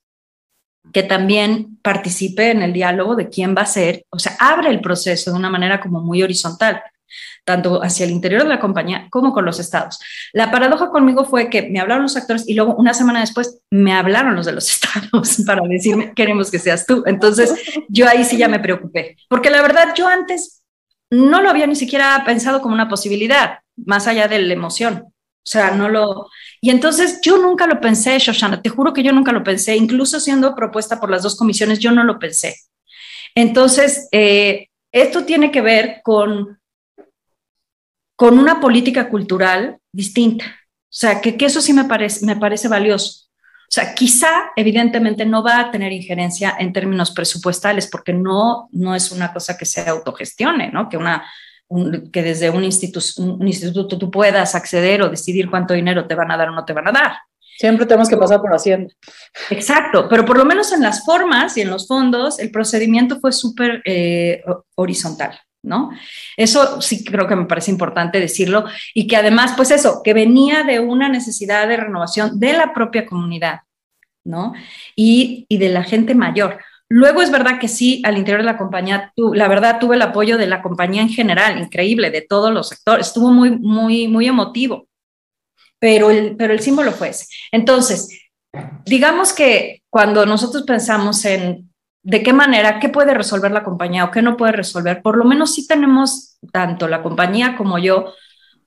[0.92, 4.80] que también participe en el diálogo de quién va a ser, o sea, abre el
[4.80, 6.82] proceso de una manera como muy horizontal,
[7.44, 9.98] tanto hacia el interior de la compañía como con los estados.
[10.32, 13.92] La paradoja conmigo fue que me hablaron los actores y luego una semana después me
[13.92, 17.02] hablaron los de los estados para decirme, queremos que seas tú.
[17.06, 17.54] Entonces
[17.88, 20.62] yo ahí sí ya me preocupé, porque la verdad yo antes
[21.10, 25.04] no lo había ni siquiera pensado como una posibilidad, más allá de la emoción.
[25.46, 26.28] O sea, no lo...
[26.62, 30.18] Y entonces yo nunca lo pensé, Shoshana, te juro que yo nunca lo pensé, incluso
[30.18, 32.56] siendo propuesta por las dos comisiones, yo no lo pensé.
[33.34, 36.58] Entonces, eh, esto tiene que ver con
[38.16, 40.44] con una política cultural distinta.
[40.46, 43.24] O sea, que, que eso sí me parece, me parece valioso.
[43.64, 48.94] O sea, quizá, evidentemente, no va a tener injerencia en términos presupuestales, porque no, no
[48.94, 50.88] es una cosa que se autogestione, ¿no?
[50.88, 51.24] Que, una,
[51.66, 56.14] un, que desde un, institu un instituto tú puedas acceder o decidir cuánto dinero te
[56.14, 57.16] van a dar o no te van a dar.
[57.58, 58.92] Siempre tenemos que pasar por Hacienda.
[59.50, 63.32] Exacto, pero por lo menos en las formas y en los fondos, el procedimiento fue
[63.32, 64.42] súper eh,
[64.74, 65.38] horizontal.
[65.64, 65.90] ¿No?
[66.36, 70.62] Eso sí creo que me parece importante decirlo y que además, pues eso, que venía
[70.62, 73.60] de una necesidad de renovación de la propia comunidad,
[74.24, 74.52] ¿no?
[74.94, 76.58] Y, y de la gente mayor.
[76.88, 80.36] Luego es verdad que sí, al interior de la compañía, la verdad tuve el apoyo
[80.36, 84.86] de la compañía en general, increíble, de todos los sectores, estuvo muy, muy, muy emotivo,
[85.78, 87.26] pero el, pero el símbolo fue ese.
[87.50, 88.08] Entonces,
[88.84, 91.73] digamos que cuando nosotros pensamos en
[92.04, 95.24] de qué manera, qué puede resolver la compañía o qué no puede resolver, por lo
[95.24, 98.12] menos sí tenemos, tanto la compañía como yo,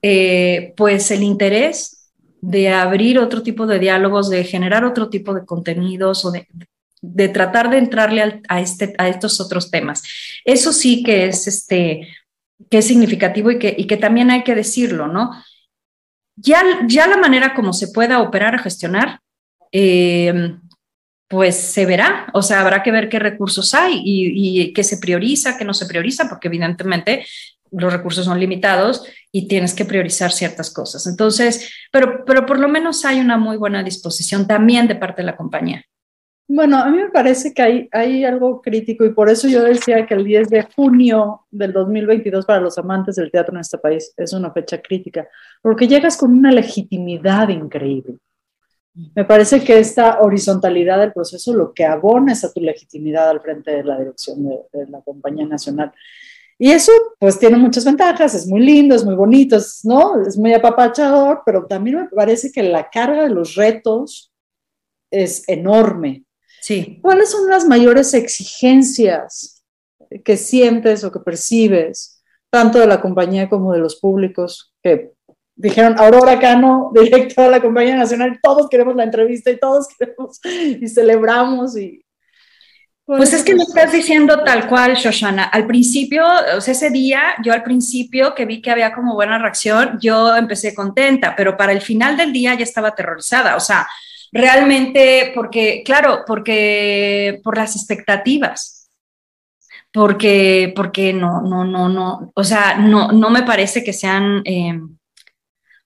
[0.01, 2.11] eh, pues el interés
[2.41, 6.47] de abrir otro tipo de diálogos, de generar otro tipo de contenidos o de,
[7.01, 10.03] de tratar de entrarle a, este, a estos otros temas.
[10.43, 12.07] Eso sí que es, este,
[12.71, 15.31] que es significativo y que, y que también hay que decirlo, ¿no?
[16.35, 19.19] Ya, ya la manera como se pueda operar o gestionar,
[19.71, 20.55] eh,
[21.27, 24.97] pues se verá, o sea, habrá que ver qué recursos hay y, y qué se
[24.97, 27.25] prioriza, qué no se prioriza, porque evidentemente
[27.71, 31.05] los recursos son limitados y tienes que priorizar ciertas cosas.
[31.07, 35.25] Entonces, pero, pero por lo menos hay una muy buena disposición también de parte de
[35.25, 35.83] la compañía.
[36.49, 40.05] Bueno, a mí me parece que hay, hay algo crítico y por eso yo decía
[40.05, 44.13] que el 10 de junio del 2022 para los amantes del teatro en este país
[44.15, 45.27] es una fecha crítica,
[45.61, 48.15] porque llegas con una legitimidad increíble.
[49.15, 53.41] Me parece que esta horizontalidad del proceso lo que abona es a tu legitimidad al
[53.41, 55.91] frente de la dirección de, de, la compañía nacional.
[56.59, 60.19] Y eso pues tiene muchas ventajas, es muy lindo, es muy bonito, es, ¿no?
[60.21, 64.33] es muy apapachador, pero también me parece que la carga de los retos
[65.11, 66.25] es enorme.
[66.61, 66.99] Sí.
[67.01, 69.63] ¿Cuáles son las mayores exigencias
[70.23, 75.13] que sientes o que percibes, tanto de la compañía como de los públicos, que
[75.57, 80.39] dijeron Aurora Cano, directora de la compañía nacional, todos queremos la entrevista y todos queremos
[80.43, 82.01] y celebramos y...
[83.05, 85.45] Pues es que me estás diciendo tal cual, Shoshana.
[85.45, 86.25] Al principio,
[86.57, 90.35] o sea, ese día, yo al principio que vi que había como buena reacción, yo
[90.35, 93.55] empecé contenta, pero para el final del día ya estaba aterrorizada.
[93.55, 93.87] O sea,
[94.33, 98.89] realmente, porque, claro, porque por las expectativas,
[99.93, 104.79] porque, porque no, no, no, no, o sea, no, no me parece que sean, eh,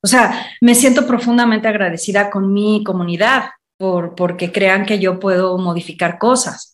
[0.01, 5.57] o sea, me siento profundamente agradecida con mi comunidad por, porque crean que yo puedo
[5.57, 6.71] modificar cosas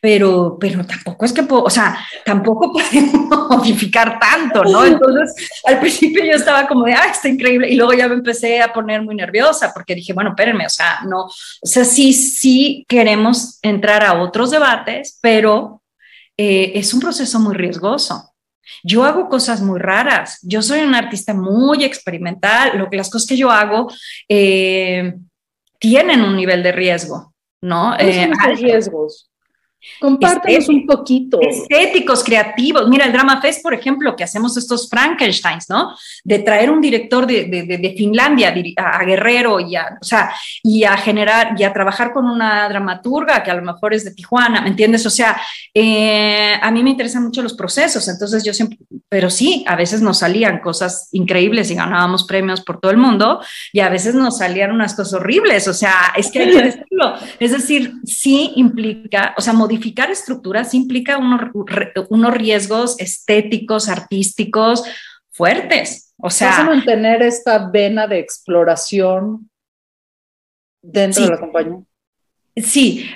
[0.00, 4.84] pero, pero tampoco es que, puedo, o sea, tampoco podemos modificar tanto, ¿no?
[4.84, 8.60] Entonces, al principio yo estaba como de, ah, está increíble, y luego ya me empecé
[8.60, 12.84] a poner muy nerviosa porque dije, bueno, espérenme, o sea, no, o sea, sí, sí
[12.88, 15.82] queremos entrar a otros debates, pero
[16.36, 18.27] eh, es un proceso muy riesgoso.
[18.82, 20.38] Yo hago cosas muy raras.
[20.42, 22.78] Yo soy un artista muy experimental.
[22.78, 23.88] Lo que las cosas que yo hago
[24.28, 25.14] eh,
[25.78, 27.96] tienen un nivel de riesgo, ¿no?
[27.98, 29.27] Eh, riesgos?
[30.00, 31.40] Compártanos un poquito.
[31.40, 32.88] Estéticos, creativos.
[32.88, 35.96] Mira, el Drama Fest, por ejemplo, que hacemos estos Frankensteins, ¿no?
[36.24, 40.84] De traer un director de, de, de Finlandia a, Guerrero y a, o sea, y
[40.84, 44.60] a generar y a trabajar con una dramaturga que a lo mejor es de Tijuana,
[44.60, 45.04] ¿me entiendes?
[45.06, 45.40] O sea,
[45.74, 50.02] eh, a mí me interesan mucho los procesos, entonces yo siempre, pero sí, a veces
[50.02, 53.40] nos salían cosas increíbles y ganábamos premios por todo el mundo
[53.72, 57.14] y a veces nos salían unas cosas horribles, o sea, es que hay que decirlo.
[57.38, 61.50] Es decir, sí implica, o sea, modificar estructuras implica unos,
[62.08, 64.82] unos riesgos estéticos, artísticos
[65.30, 66.14] fuertes.
[66.16, 69.50] O sea, ¿Vas a mantener esta vena de exploración
[70.80, 71.78] dentro sí, de la compañía?
[72.56, 73.10] Sí,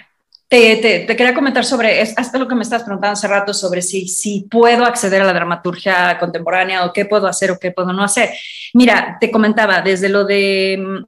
[0.47, 3.81] te, te, te, quería comentar sobre, hasta lo que me estás preguntando hace rato, sobre
[3.81, 7.95] si, si puedo acceder a la dramaturgia contemporánea o qué puedo hacer o qué puedo
[7.95, 8.29] no hacer.
[8.75, 11.03] Mira, te comentaba, desde lo de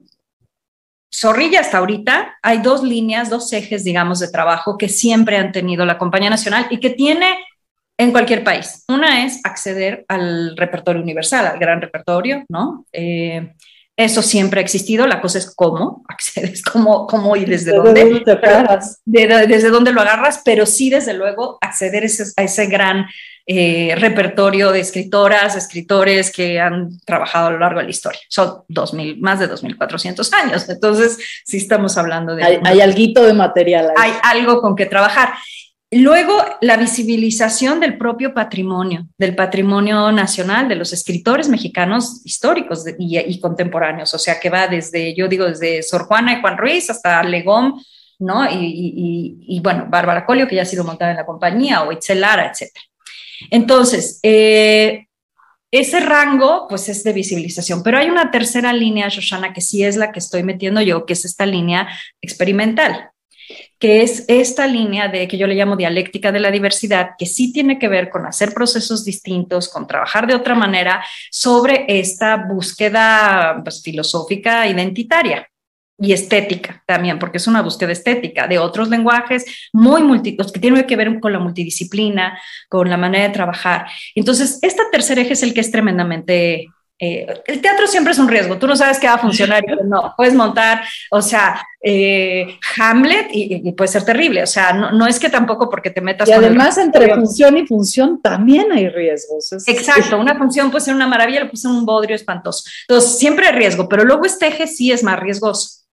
[1.13, 5.85] Zorrilla hasta ahorita hay dos líneas, dos ejes, digamos, de trabajo que siempre han tenido
[5.85, 7.27] la Compañía Nacional y que tiene
[7.97, 8.83] en cualquier país.
[8.89, 12.85] Una es acceder al repertorio universal, al gran repertorio, ¿no?
[12.91, 13.53] Eh,
[13.97, 18.19] eso siempre ha existido, la cosa es cómo accedes, cómo, cómo y desde, dónde, dónde
[18.21, 19.01] te agarras.
[19.05, 23.05] De, de, desde dónde lo agarras, pero sí, desde luego, acceder ese, a ese gran
[23.47, 28.19] eh, repertorio de escritoras, escritores que han trabajado a lo largo de la historia.
[28.27, 30.67] Son 2000, más de 2.400 años.
[30.67, 32.43] Entonces, sí estamos hablando de...
[32.43, 33.91] Hay, hay algo de material.
[33.97, 34.11] Ahí.
[34.23, 35.33] Hay algo con que trabajar.
[35.91, 43.19] Luego, la visibilización del propio patrimonio, del patrimonio nacional de los escritores mexicanos históricos y,
[43.19, 46.89] y, contemporáneos, o sea, que va desde, yo digo, desde Sor Juana y Juan Ruiz
[46.89, 47.75] hasta Legón,
[48.17, 48.49] ¿no?
[48.49, 51.91] Y, y, y bueno, Bárbara Colio, que ya ha sido montada en la compañía, o
[51.91, 52.83] Itzel Lara, etcétera.
[53.49, 55.05] Entonces, eh,
[55.71, 59.97] ese rango, pues es de visibilización, pero hay una tercera línea, Shoshana, que sí es
[59.97, 61.87] la que estoy metiendo yo, que es esta línea
[62.21, 63.09] experimental,
[63.77, 67.51] que es esta línea de que yo le llamo dialéctica de la diversidad, que sí
[67.51, 73.61] tiene que ver con hacer procesos distintos, con trabajar de otra manera sobre esta búsqueda
[73.63, 75.49] pues, filosófica identitaria.
[75.97, 80.85] Y estética también, porque es una búsqueda estética de otros lenguajes muy multi, que tienen
[80.85, 82.37] que ver con la multidisciplina,
[82.69, 83.87] con la manera de trabajar.
[84.13, 86.67] Entonces, este tercer eje es el que es tremendamente
[86.97, 89.85] eh, el teatro siempre es un riesgo, tú no sabes qué va a funcionar y
[89.85, 90.81] no, puedes montar,
[91.11, 95.89] o sea, eh, Hamlet y, puede ser terrible, o sea, no, es que tampoco porque
[95.89, 96.29] te metas...
[96.29, 99.51] Y además entre función y función también hay riesgos.
[99.67, 102.63] Exacto, una función puede ser una maravilla, le puse un bodrio espantoso.
[102.87, 105.84] Entonces, siempre hay riesgo, pero luego este eje sí es más riesgoso.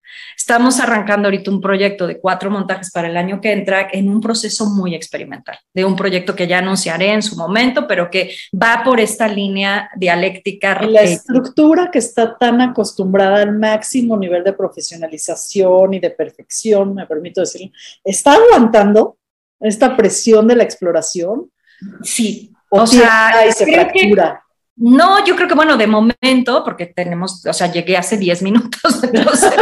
[0.52, 4.20] Estamos arrancando ahorita un proyecto de cuatro montajes para el año que entra en un
[4.20, 8.82] proceso muy experimental, de un proyecto que ya anunciaré en su momento, pero que va
[8.84, 10.82] por esta línea dialéctica.
[10.82, 17.08] la estructura que está tan acostumbrada al máximo nivel de profesionalización y de perfección, me
[17.08, 17.72] permito decirlo,
[18.04, 19.20] ¿está aguantando
[19.58, 21.50] esta presión de la exploración?
[22.04, 24.44] Sí, o, sea, se fractura.
[24.76, 29.04] No, yo creo que bueno, de momento, porque tenemos, o sea, llegué hace 10 minutos,
[29.14, 29.54] entonces.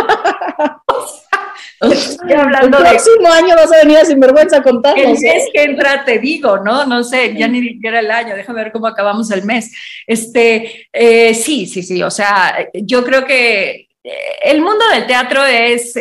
[2.37, 5.05] hablando el próximo año vas a venir a Sinvergüenza a contarnos.
[5.05, 6.85] El mes que entra, te digo, ¿no?
[6.85, 9.71] No sé, ya ni siquiera el año, déjame ver cómo acabamos el mes.
[10.05, 15.45] Este, eh, sí, sí, sí, o sea, yo creo que eh, el mundo del teatro
[15.45, 15.95] es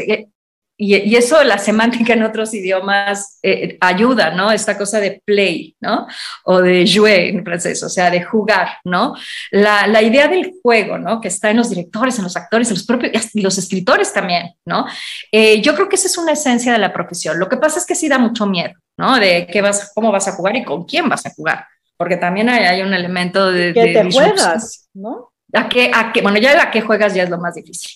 [0.80, 4.52] y, eso, la semántica en otros idiomas eh, ayuda, ¿no?
[4.52, 6.06] Esta cosa de play, ¿no?
[6.44, 9.14] O de jouer en francés, o sea, de jugar, ¿no?
[9.50, 11.20] La, la, idea del juego, ¿no?
[11.20, 14.54] Que está en los directores, en los actores, en los propios, y los escritores también,
[14.64, 14.86] ¿no?
[15.32, 17.40] Eh, yo creo que esa es una esencia de la profesión.
[17.40, 19.18] Lo que pasa es que sí da mucho miedo, ¿no?
[19.18, 21.66] De qué vas, cómo vas a jugar y con quién vas a jugar,
[21.96, 23.74] porque también hay, hay un elemento de...
[23.74, 25.32] Que te juegas, ¿no?
[25.52, 27.90] ¿A qué, a qué, bueno, ya a qué juegas ya es lo más difícil.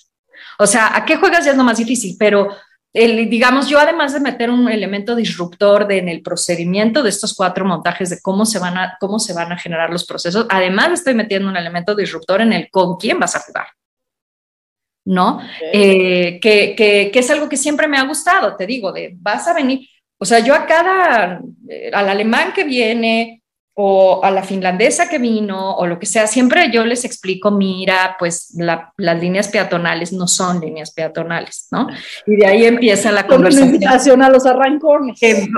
[0.59, 2.17] O sea, ¿a qué juegas ya es lo más difícil?
[2.19, 2.49] Pero
[2.93, 7.65] el, digamos, yo además de meter un elemento disruptor en el procedimiento de estos cuatro
[7.65, 11.15] montajes de cómo se, van a, cómo se van a generar los procesos, además estoy
[11.15, 13.67] metiendo un elemento disruptor en el con quién vas a jugar.
[15.05, 15.41] ¿No?
[15.73, 19.49] Eh, que, que, que, es algo que siempre me ha gustado, te digo, de vas
[19.49, 23.42] a venir, o sea, yo a cada, eh, al alemán que viene,
[23.75, 28.17] o a la finlandesa que vino o lo que sea, siempre yo les explico, mira,
[28.19, 31.89] pues las líneas peatonales no son líneas peatonales, ¿no?
[32.27, 34.23] Y de ahí empieza la Con conversación.
[34.23, 35.19] a los arrancones.
[35.19, 35.49] Que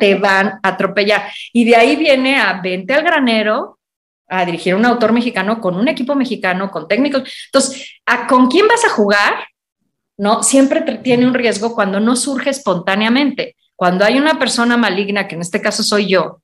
[0.00, 1.22] te van a atropellar.
[1.52, 3.78] Y de ahí viene a vente al granero
[4.28, 7.22] a dirigir un autor mexicano con un equipo mexicano, con técnicos.
[7.46, 9.34] Entonces, ¿a ¿con quién vas a jugar?
[10.16, 10.42] ¿No?
[10.42, 13.54] Siempre tiene un riesgo cuando no surge espontáneamente.
[13.76, 16.41] Cuando hay una persona maligna, que en este caso soy yo,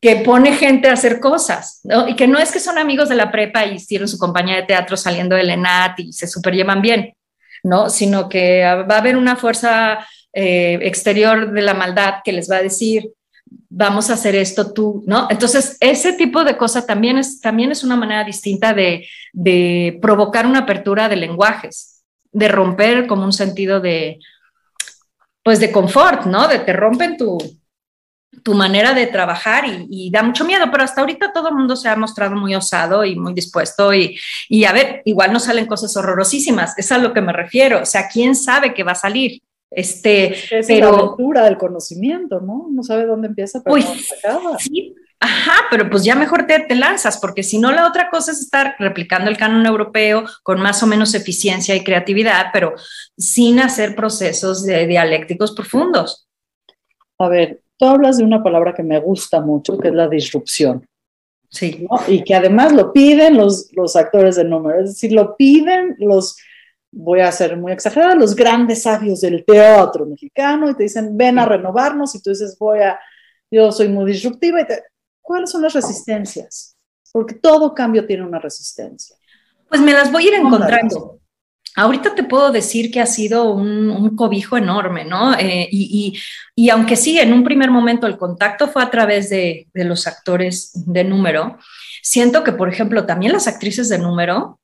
[0.00, 2.08] que pone gente a hacer cosas, ¿no?
[2.08, 4.62] Y que no es que son amigos de la prepa y hicieron su compañía de
[4.62, 7.14] teatro saliendo del ENAT y se super llevan bien,
[7.62, 7.90] ¿no?
[7.90, 12.56] Sino que va a haber una fuerza eh, exterior de la maldad que les va
[12.56, 13.10] a decir,
[13.68, 15.26] vamos a hacer esto tú, ¿no?
[15.28, 20.46] Entonces, ese tipo de cosa también es, también es una manera distinta de, de provocar
[20.46, 24.18] una apertura de lenguajes, de romper como un sentido de,
[25.42, 26.48] pues de confort, ¿no?
[26.48, 27.38] De te rompen tu,
[28.42, 31.88] tu manera de trabajar y, da mucho miedo, pero hasta ahorita todo el mundo se
[31.88, 34.18] ha mostrado muy osado y muy dispuesto y,
[34.48, 37.86] y, a ver, igual no salen cosas horrorosísimas, es a lo que me refiero, o
[37.86, 39.42] sea, ¿quién sabe qué va a salir?
[39.70, 42.66] Este, es pero, la aventura del conocimiento, ¿no?
[42.70, 44.58] No sabe dónde empieza, pero acaba.
[44.58, 48.32] Sí, ajá, pero pues ya mejor te, te lanzas, porque si no la otra cosa
[48.32, 52.74] es estar replicando el canon europeo con más o menos eficiencia y creatividad, pero
[53.16, 56.26] sin hacer procesos de dialécticos profundos.
[57.18, 60.86] A ver, tú hablas de una palabra que me gusta mucho, que es la disrupción.
[61.48, 61.86] Sí.
[62.06, 66.36] Y que además lo piden los, los actores de número, es decir, lo piden los,
[66.92, 71.38] voy a ser muy exagerada, los grandes sabios del teatro mexicano y te dicen, ven
[71.38, 73.00] a renovarnos y tú dices, voy a,
[73.50, 74.60] yo soy muy disruptiva.
[74.60, 74.66] Y
[75.22, 76.76] ¿Cuáles son las resistencias?
[77.10, 79.16] Porque todo cambio tiene una resistencia.
[79.68, 81.19] Pues me las voy a ir encontrando.
[81.80, 85.32] Ahorita te puedo decir que ha sido un, cobijo enorme, ¿no?
[85.38, 90.06] Eh, y, aunque sí, en un primer momento el contacto fue a través de, los
[90.06, 91.56] actores de número,
[92.02, 94.60] siento que, por ejemplo, también las actrices de número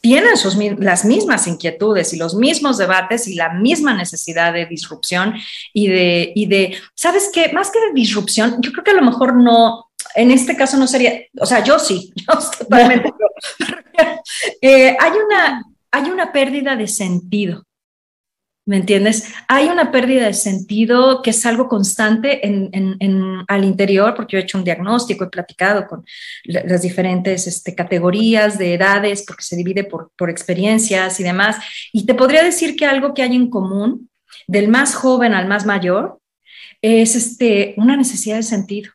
[0.00, 5.34] tienen sus, las mismas inquietudes y los mismos debates y la misma necesidad de disrupción
[5.74, 7.52] y de, y de, ¿sabes qué?
[7.52, 10.86] Más que de disrupción, yo creo que a lo mejor no, en este caso no
[10.86, 13.12] sería, o sea, yo sí, yo totalmente.
[14.60, 15.62] Eh, hay una
[15.94, 17.64] hay una pérdida de sentido.
[18.66, 19.28] ¿Me entiendes?
[19.46, 24.42] Hay una pérdida de sentido que es algo constante en, al interior, porque yo he
[24.42, 26.04] hecho un diagnóstico, he platicado con
[26.44, 31.58] las diferentes este, categorías de edades, porque se divide por, por experiencias y demás.
[31.92, 34.10] Y te podría decir que algo que hay en común,
[34.48, 36.18] del más joven al más mayor,
[36.80, 38.90] es este, una necesidad de sentido.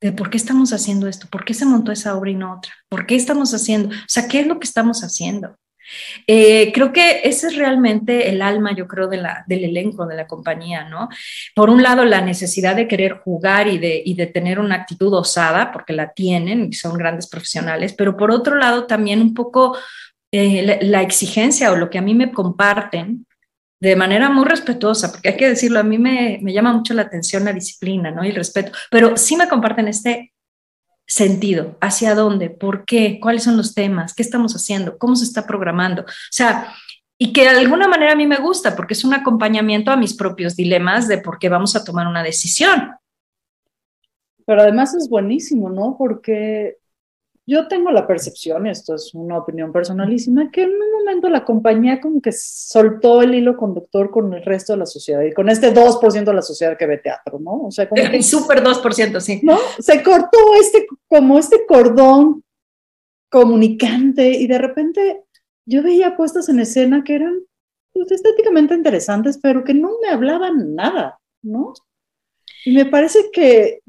[0.00, 2.72] De por qué estamos haciendo esto, por qué se montó esa obra y no otra,
[2.88, 5.56] por qué estamos haciendo, o sea, ¿qué es lo que estamos haciendo?
[6.26, 10.16] Eh, creo que ese es realmente el alma, yo creo, de la, del elenco, de
[10.16, 11.08] la compañía, ¿no?
[11.54, 15.12] Por un lado, la necesidad de querer jugar y de, y de tener una actitud
[15.14, 19.76] osada, porque la tienen y son grandes profesionales, pero por otro lado, también un poco
[20.32, 23.26] eh, la, la, exigencia o lo que a mí me comparten
[23.80, 27.02] de manera muy respetuosa, porque hay que decirlo, a mí me, me llama mucho la
[27.02, 28.24] atención la disciplina, ¿no?
[28.24, 30.32] Y el respeto, pero sí me comparten este
[31.12, 35.46] sentido, hacia dónde, por qué, cuáles son los temas, qué estamos haciendo, cómo se está
[35.46, 36.02] programando.
[36.02, 36.72] O sea,
[37.18, 40.14] y que de alguna manera a mí me gusta porque es un acompañamiento a mis
[40.14, 42.92] propios dilemas de por qué vamos a tomar una decisión.
[44.46, 45.96] Pero además es buenísimo, ¿no?
[45.98, 46.78] Porque
[47.44, 52.00] yo tengo la percepción, esto es una opinión personalísima, que en un momento la compañía
[52.00, 55.74] como que soltó el hilo conductor con el resto de la sociedad y con este
[55.74, 57.62] 2% de la sociedad que ve teatro, ¿no?
[57.64, 59.40] O sea, como que, súper 2%, sí.
[59.42, 59.58] ¿No?
[59.78, 62.44] Se cortó este, como este cordón
[63.28, 65.24] comunicante y de repente
[65.64, 67.40] yo veía puestas en escena que eran
[67.92, 71.72] pues, estéticamente interesantes, pero que no me hablaban nada, ¿no?
[72.64, 73.80] Y me parece que,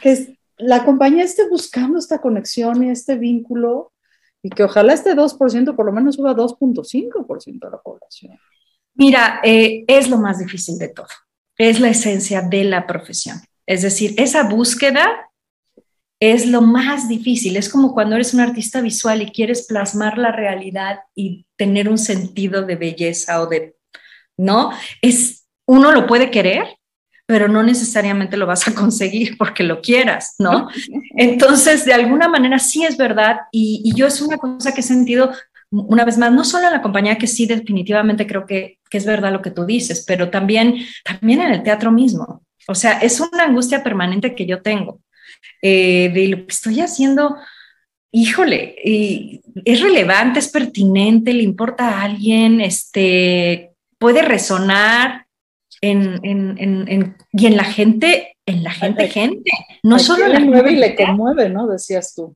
[0.00, 3.92] que la compañía esté buscando esta conexión y este vínculo
[4.42, 8.38] y que ojalá este 2% por lo menos suba 2.5% de la población.
[8.94, 11.08] Mira, eh, es lo más difícil de todo,
[11.58, 13.40] es la esencia de la profesión.
[13.66, 15.30] Es decir, esa búsqueda
[16.20, 17.56] es lo más difícil.
[17.56, 21.98] Es como cuando eres un artista visual y quieres plasmar la realidad y tener un
[21.98, 23.76] sentido de belleza o de,
[24.36, 24.70] ¿no?
[25.02, 26.78] Es, uno lo puede querer,
[27.26, 30.68] pero no necesariamente lo vas a conseguir porque lo quieras, ¿no?
[31.16, 35.32] Entonces, de alguna manera sí es verdad y, yo es una cosa que he sentido
[35.70, 39.06] una vez más, no solo en la compañía, que sí definitivamente creo que, que es
[39.06, 42.44] verdad lo que tú dices, pero también, también en el teatro mismo.
[42.68, 45.00] O sea, es una angustia permanente que yo tengo
[45.62, 47.36] eh, de lo que estoy haciendo,
[48.12, 55.23] híjole, y es relevante, es pertinente, le importa a alguien, este, puede resonar,
[55.90, 59.50] en, y en la gente, en la gente, gente,
[59.82, 61.66] no solo la mueve y le conmueve, ¿no?
[61.66, 62.34] Decías tú.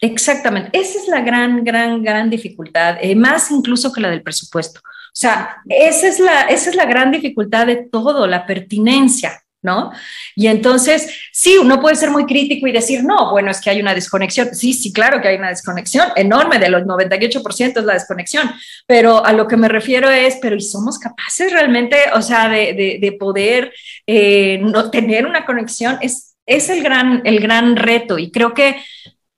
[0.00, 4.80] Exactamente, esa es la gran, gran, gran dificultad, eh, más incluso que la del presupuesto.
[4.80, 9.42] O sea, esa es, la, esa es la gran dificultad de todo, la pertinencia.
[9.62, 9.92] ¿No?
[10.34, 13.80] Y entonces, sí, uno puede ser muy crítico y decir, no, bueno, es que hay
[13.80, 14.54] una desconexión.
[14.54, 18.50] Sí, sí, claro que hay una desconexión enorme, de los 98% es la desconexión,
[18.86, 22.98] pero a lo que me refiero es, pero ¿y somos capaces realmente, o sea, de,
[23.00, 23.72] de, poder
[24.06, 25.98] eh, no tener una conexión?
[26.00, 28.82] Es, es el, gran, el gran reto y creo que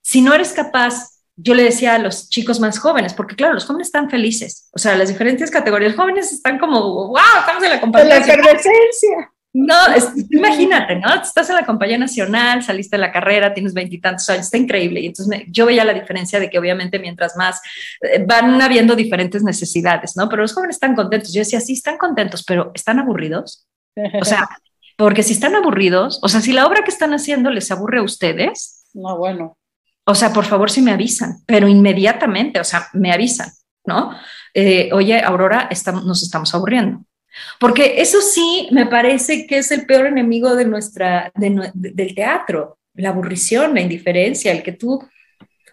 [0.01, 3.65] si no eres capaz yo le decía a los chicos más jóvenes, porque claro, los
[3.65, 8.17] jóvenes están felices, o sea, las diferentes categorías, jóvenes están como, wow, estamos en la
[8.17, 9.33] efervescencia.
[9.55, 9.75] No,
[10.31, 11.13] imagínate, ¿no?
[11.13, 14.99] Estás en la compañía nacional, saliste de la carrera, tienes veintitantos años, está increíble.
[14.99, 17.61] Y entonces yo veía la diferencia de que obviamente mientras más
[18.01, 20.27] eh, van habiendo diferentes necesidades, ¿no?
[20.27, 21.31] Pero los jóvenes están contentos.
[21.31, 23.67] Yo decía, sí, están contentos, pero ¿están aburridos?
[24.19, 24.49] O sea,
[24.97, 28.03] porque si están aburridos, o sea, si la obra que están haciendo les aburre a
[28.03, 28.87] ustedes.
[28.95, 29.59] No, bueno.
[30.05, 33.51] O sea, por favor, si me avisan, pero inmediatamente, o sea, me avisan,
[33.85, 34.17] ¿no?
[34.55, 37.05] Eh, oye, Aurora, estamos, nos estamos aburriendo
[37.59, 43.09] porque eso sí me parece que es el peor enemigo de nuestra, del teatro, la
[43.09, 45.03] aburrición, la indiferencia, el que tú,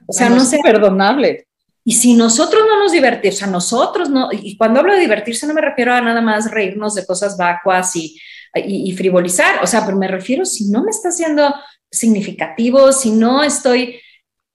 [0.06, 0.61] o sea, no, sé.
[0.62, 1.46] perdonable.
[1.84, 5.46] Y si nosotros no nos divertimos, o sea, nosotros no, y cuando hablo de divertirse
[5.46, 8.18] no me refiero a nada más reírnos de cosas vacuas y,
[8.54, 11.54] y, y frivolizar, o sea, pero me refiero si no me está siendo
[11.90, 14.00] significativo, si no estoy,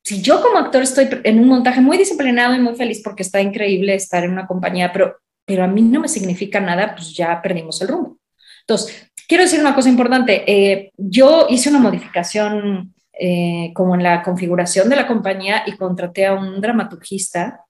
[0.04, 3.42] si yo como actor estoy en un montaje muy disciplinado y muy feliz porque está
[3.42, 7.42] increíble estar en una compañía, pero pero a mí no me significa nada, pues ya
[7.42, 8.18] perdimos el rumbo.
[8.62, 10.44] Entonces, quiero decir una cosa importante.
[10.48, 16.26] Eh, yo hice una modificación eh, como en la configuración de la compañía y contraté
[16.26, 17.62] a un dramaturgista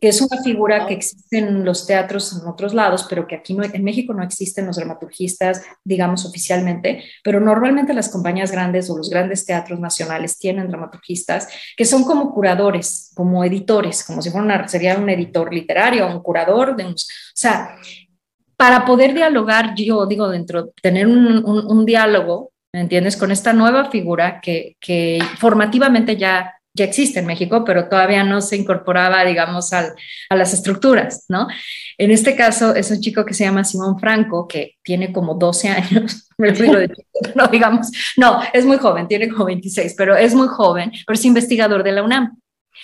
[0.00, 3.54] que es una figura que existe en los teatros en otros lados, pero que aquí
[3.54, 8.96] no, en México no existen los dramaturgistas, digamos oficialmente, pero normalmente las compañías grandes o
[8.96, 14.44] los grandes teatros nacionales tienen dramaturgistas que son como curadores, como editores, como si fuera
[14.44, 16.94] una, sería un editor literario, un curador, de o
[17.34, 17.76] sea,
[18.56, 23.16] para poder dialogar, yo digo, dentro, tener un, un, diálogo, ¿me entiendes?
[23.16, 28.40] Con esta nueva figura que, que formativamente ya ya existe en México, pero todavía no
[28.40, 29.94] se incorporaba, digamos, a
[30.30, 31.48] las estructuras, ¿no?
[31.98, 35.68] En este caso es un chico que se llama Simón Franco, que tiene como 12
[35.68, 36.28] años,
[37.34, 41.24] no digamos, no, es muy joven, tiene como 26, pero es muy joven, pero es
[41.24, 42.36] investigador de la UNAM.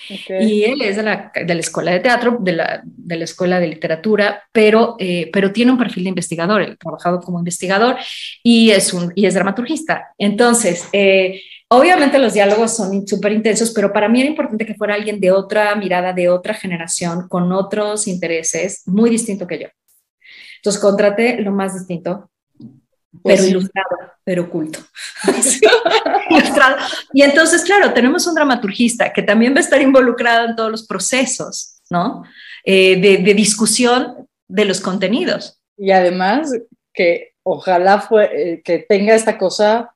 [0.08, 3.58] Y él es de la, de la, escuela de teatro, de la, de la escuela
[3.58, 7.96] de literatura, pero, eh, pero tiene un perfil de investigador, él ha trabajado como investigador
[8.42, 10.08] y es, un, y es dramaturgista.
[10.18, 14.94] Entonces, eh, Obviamente los diálogos son súper intensos, pero para mí era importante que fuera
[14.94, 19.68] alguien de otra mirada, de otra generación, con otros intereses, muy distinto que yo.
[20.58, 22.70] Entonces contraté lo más distinto, pero
[23.22, 23.88] Pues- ilustrado,
[24.24, 24.78] pero oculto.
[26.30, 26.76] Ilustrado.
[27.12, 30.86] Y entonces, claro, tenemos un dramaturgista que también va a estar involucrado en todos los
[30.86, 32.24] procesos, ¿no?
[32.64, 35.60] Eh, de, de discusión de los contenidos.
[35.76, 36.50] Y además
[36.92, 39.92] que ojalá fue, eh, que tenga esta cosa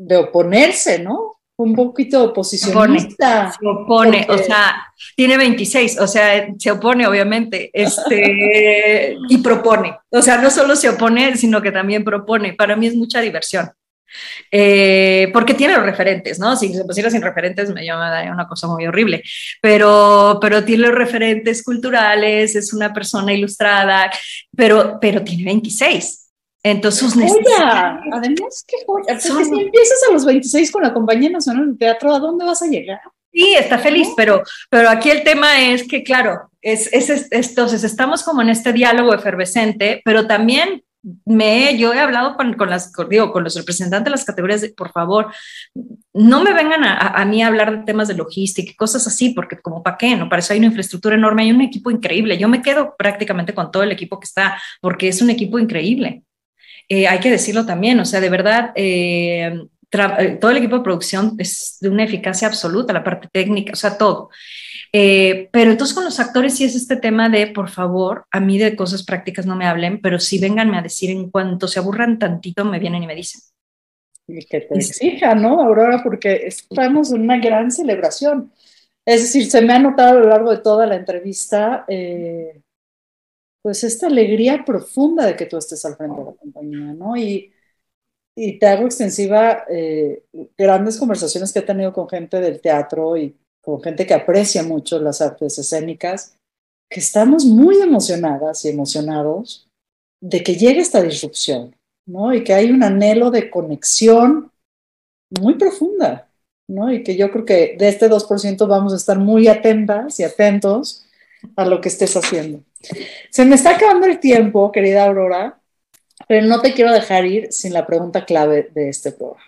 [0.00, 1.36] de oponerse, ¿no?
[1.56, 3.52] Un poquito oposicionista.
[3.52, 4.82] Se opone, Porque- o sea,
[5.14, 9.94] tiene 26, o sea, se opone obviamente, este, y propone.
[10.08, 12.54] O sea, no solo se opone, sino que también propone.
[12.54, 13.70] Para mí es mucha diversión.
[14.50, 16.56] Eh, porque tiene los referentes, ¿no?
[16.56, 19.22] Si se pusiera sin referentes, me llamaría una cosa muy horrible,
[19.62, 24.10] pero, pero tiene los referentes culturales, es una persona ilustrada,
[24.56, 26.19] pero, pero tiene 26.
[26.62, 29.04] Entonces sus Joya, además que joya.
[29.14, 32.44] Porque Son- si empiezas a los 26 con la Compañía Nacional de Teatro, ¿a dónde
[32.44, 33.00] vas a llegar?
[33.32, 37.84] Sí, está feliz, pero, pero aquí el tema es que, claro, es, es, es- entonces
[37.84, 40.82] estamos como en este diálogo efervescente, pero también
[41.24, 44.60] me, yo he hablado con, con las, con, digo, con los representantes de las categorías,
[44.60, 45.32] de, por favor,
[46.12, 49.06] no me vengan a, a- a mí a hablar de temas de logística y cosas
[49.06, 50.28] así, porque como para qué, ¿no?
[50.28, 52.36] Para eso hay una infraestructura enorme, hay un equipo increíble.
[52.36, 56.24] Yo me quedo prácticamente con todo el equipo que está, porque es un equipo increíble.
[56.90, 59.60] Eh, hay que decirlo también, o sea, de verdad, eh,
[59.92, 63.76] eh, todo el equipo de producción es de una eficacia absoluta, la parte técnica, o
[63.76, 64.30] sea, todo.
[64.92, 68.58] Eh, pero entonces con los actores sí es este tema de, por favor, a mí
[68.58, 72.18] de cosas prácticas no me hablen, pero sí vénganme a decir en cuanto se aburran
[72.18, 73.40] tantito, me vienen y me dicen.
[74.26, 76.02] Y que te exija, ¿no, Aurora?
[76.02, 78.52] Porque estamos en una gran celebración.
[79.04, 82.60] Es decir, se me ha notado a lo largo de toda la entrevista, eh,
[83.62, 87.16] pues esta alegría profunda de que tú estés al frente de la compañía, ¿no?
[87.16, 87.52] Y,
[88.36, 90.24] y te hago extensiva eh,
[90.56, 94.98] grandes conversaciones que he tenido con gente del teatro y con gente que aprecia mucho
[94.98, 96.36] las artes escénicas,
[96.90, 99.68] que estamos muy emocionadas y emocionados
[100.22, 102.34] de que llegue esta disrupción, ¿no?
[102.34, 104.52] Y que hay un anhelo de conexión
[105.40, 106.30] muy profunda,
[106.68, 106.92] ¿no?
[106.92, 111.06] Y que yo creo que de este 2% vamos a estar muy atentas y atentos
[111.56, 112.62] a lo que estés haciendo.
[113.30, 115.60] Se me está acabando el tiempo, querida Aurora,
[116.28, 119.44] pero no te quiero dejar ir sin la pregunta clave de este programa.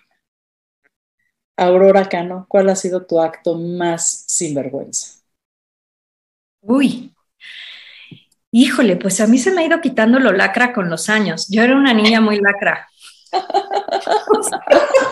[1.57, 5.19] Aurora Cano, ¿cuál ha sido tu acto más sinvergüenza?
[6.61, 7.13] Uy,
[8.51, 11.47] híjole, pues a mí se me ha ido quitando lo lacra con los años.
[11.49, 12.87] Yo era una niña muy lacra.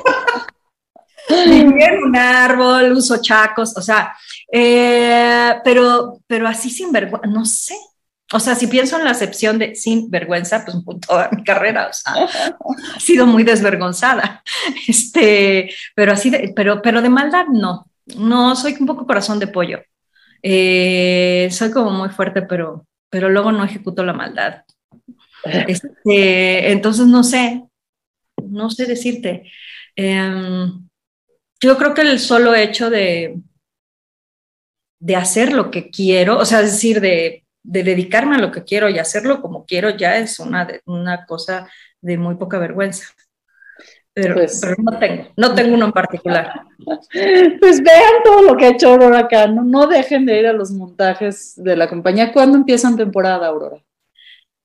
[1.30, 4.13] En un árbol, uso chacos, o sea,
[4.51, 7.76] eh, pero, pero así sin vergüenza, no sé.
[8.34, 11.93] O sea, si pienso en la acepción de sin vergüenza, pues toda mi carrera, o
[11.93, 12.13] sea,
[12.95, 14.43] ha sido muy desvergonzada.
[14.88, 17.88] Este, pero así, de, pero, pero de maldad no.
[18.17, 19.82] No, soy un poco corazón de pollo.
[20.41, 24.63] Eh, soy como muy fuerte, pero, pero luego no ejecuto la maldad.
[25.43, 27.63] Este, entonces no sé,
[28.43, 29.51] no sé decirte.
[29.95, 30.67] Eh,
[31.61, 33.39] yo creo que el solo hecho de,
[34.99, 38.64] de hacer lo que quiero, o sea, es decir, de, de dedicarme a lo que
[38.64, 41.70] quiero y hacerlo como quiero, ya es una, una cosa
[42.01, 43.05] de muy poca vergüenza.
[44.14, 46.51] Pero, pues, pero, no tengo, no tengo uno en particular.
[47.59, 50.53] Pues vean todo lo que ha hecho Aurora acá, no, no dejen de ir a
[50.53, 52.34] los montajes de la compañía.
[52.34, 53.78] ¿Cuándo empiezan temporada, Aurora?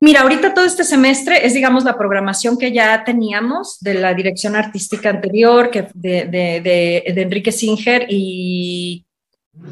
[0.01, 4.57] Mira, ahorita todo este semestre es, digamos, la programación que ya teníamos de la dirección
[4.57, 9.05] artística anterior, que de, de, de, de Enrique Singer, y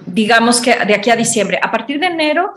[0.07, 1.59] digamos que de aquí a diciembre.
[1.62, 2.53] A partir de enero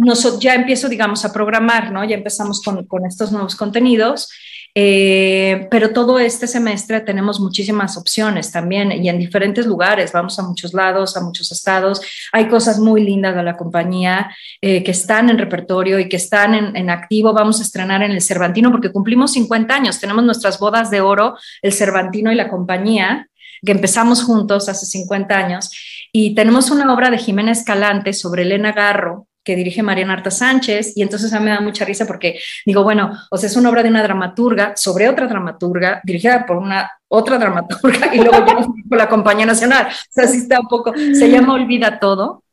[0.00, 2.04] nos, ya empiezo, digamos, a programar, ¿no?
[2.04, 4.28] Ya empezamos con, con estos nuevos contenidos.
[4.76, 10.44] Eh, pero todo este semestre tenemos muchísimas opciones también y en diferentes lugares, vamos a
[10.44, 15.28] muchos lados, a muchos estados, hay cosas muy lindas de la compañía eh, que están
[15.28, 18.92] en repertorio y que están en, en, activo, vamos a estrenar en el Cervantino porque
[18.92, 23.28] cumplimos 50 años, tenemos nuestras bodas de oro, el Cervantino y la compañía,
[23.66, 25.70] que empezamos juntos hace 50 años,
[26.12, 30.96] y tenemos una obra de Jiménez Escalante sobre Elena Garro, que dirige Mariana Arta Sánchez,
[30.96, 33.70] y entonces a mí me da mucha risa porque digo, bueno, o sea, es una
[33.70, 38.74] obra de una dramaturga sobre otra dramaturga, dirigida por una otra dramaturga, y luego yo
[38.88, 39.86] por la Compañía Nacional.
[39.88, 42.44] O sea, así está un poco, se llama Olvida Todo,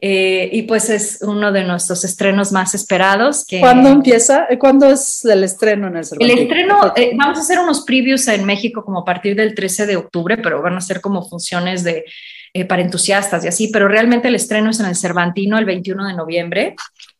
[0.00, 3.44] eh, y pues es uno de nuestros estrenos más esperados.
[3.46, 4.46] Que, ¿Cuándo empieza?
[4.58, 6.32] ¿Cuándo es el estreno en el Cervantino?
[6.32, 9.86] El estreno, eh, vamos a hacer unos previews en México como a partir del 13
[9.86, 12.04] de octubre, pero van a ser como funciones de
[12.52, 16.06] eh, para entusiastas y así, pero realmente el estreno es en el Cervantino el 21
[16.06, 16.76] de noviembre.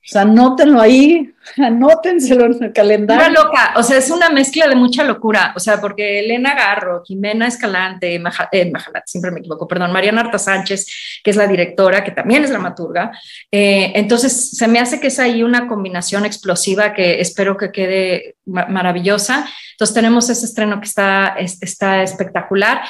[0.09, 3.27] O sea, anótenlo ahí, anótenselo en el calendario.
[3.27, 7.03] Una loca, o sea, es una mezcla de mucha locura, o sea, porque Elena Garro,
[7.05, 8.73] Jimena Escalante, Maja, eh,
[9.05, 10.87] siempre me equivoco, perdón, Mariana Arta Sánchez,
[11.23, 13.13] que es la directora, que también es dramaturga,
[13.53, 18.37] eh, entonces se me hace que es ahí una combinación explosiva que espero que quede
[18.47, 19.47] maravillosa.
[19.73, 22.81] Entonces tenemos ese estreno que está, está espectacular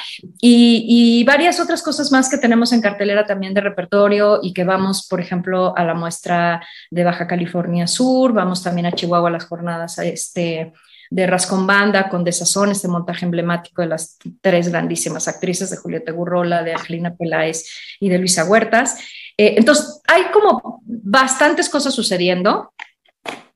[0.41, 4.63] y, y varias otras cosas más que tenemos en cartelera también de repertorio y que
[4.63, 9.31] vamos, por ejemplo, a la muestra de Baja California Sur, vamos también a Chihuahua a
[9.31, 10.73] las jornadas este,
[11.09, 16.11] de Rascón Banda con Desazón, este montaje emblemático de las tres grandísimas actrices de Julieta
[16.11, 17.65] Gurrola, de Angelina Peláez
[17.99, 18.99] y de Luisa Huertas.
[19.37, 22.73] Eh, entonces, hay como bastantes cosas sucediendo,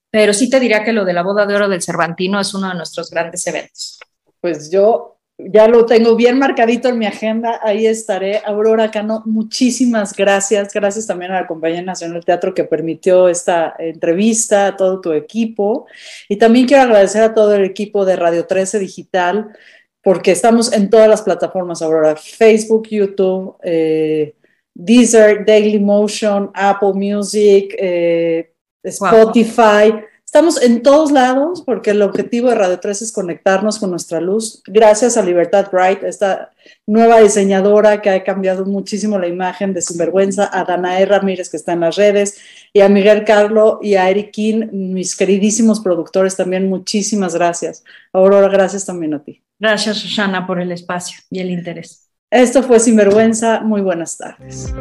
[0.09, 2.69] pero sí te diría que lo de la boda de oro del Cervantino es uno
[2.69, 3.99] de nuestros grandes eventos.
[4.41, 5.19] Pues yo
[5.51, 8.41] ya lo tengo bien marcadito en mi agenda, ahí estaré.
[8.45, 10.73] Aurora Cano, muchísimas gracias.
[10.73, 15.87] Gracias también a la Compañía Nacional Teatro que permitió esta entrevista, a todo tu equipo.
[16.29, 19.49] Y también quiero agradecer a todo el equipo de Radio 13 Digital,
[20.01, 24.35] porque estamos en todas las plataformas, Aurora, Facebook, YouTube, eh,
[24.73, 28.51] Deezer, Daily Motion, Apple Music, eh,
[28.83, 29.93] Spotify.
[30.33, 34.63] Estamos en todos lados porque el objetivo de Radio 3 es conectarnos con nuestra luz.
[34.65, 36.49] Gracias a Libertad Bright, esta
[36.87, 41.73] nueva diseñadora que ha cambiado muchísimo la imagen de Sinvergüenza, a Danae Ramírez que está
[41.73, 42.39] en las redes,
[42.73, 47.83] y a Miguel Carlo y a Eric King, mis queridísimos productores también, muchísimas gracias.
[48.11, 49.43] Aurora, gracias también a ti.
[49.59, 52.09] Gracias, Susana, por el espacio y el interés.
[52.31, 53.59] Esto fue Sinvergüenza.
[53.59, 54.73] Muy buenas tardes.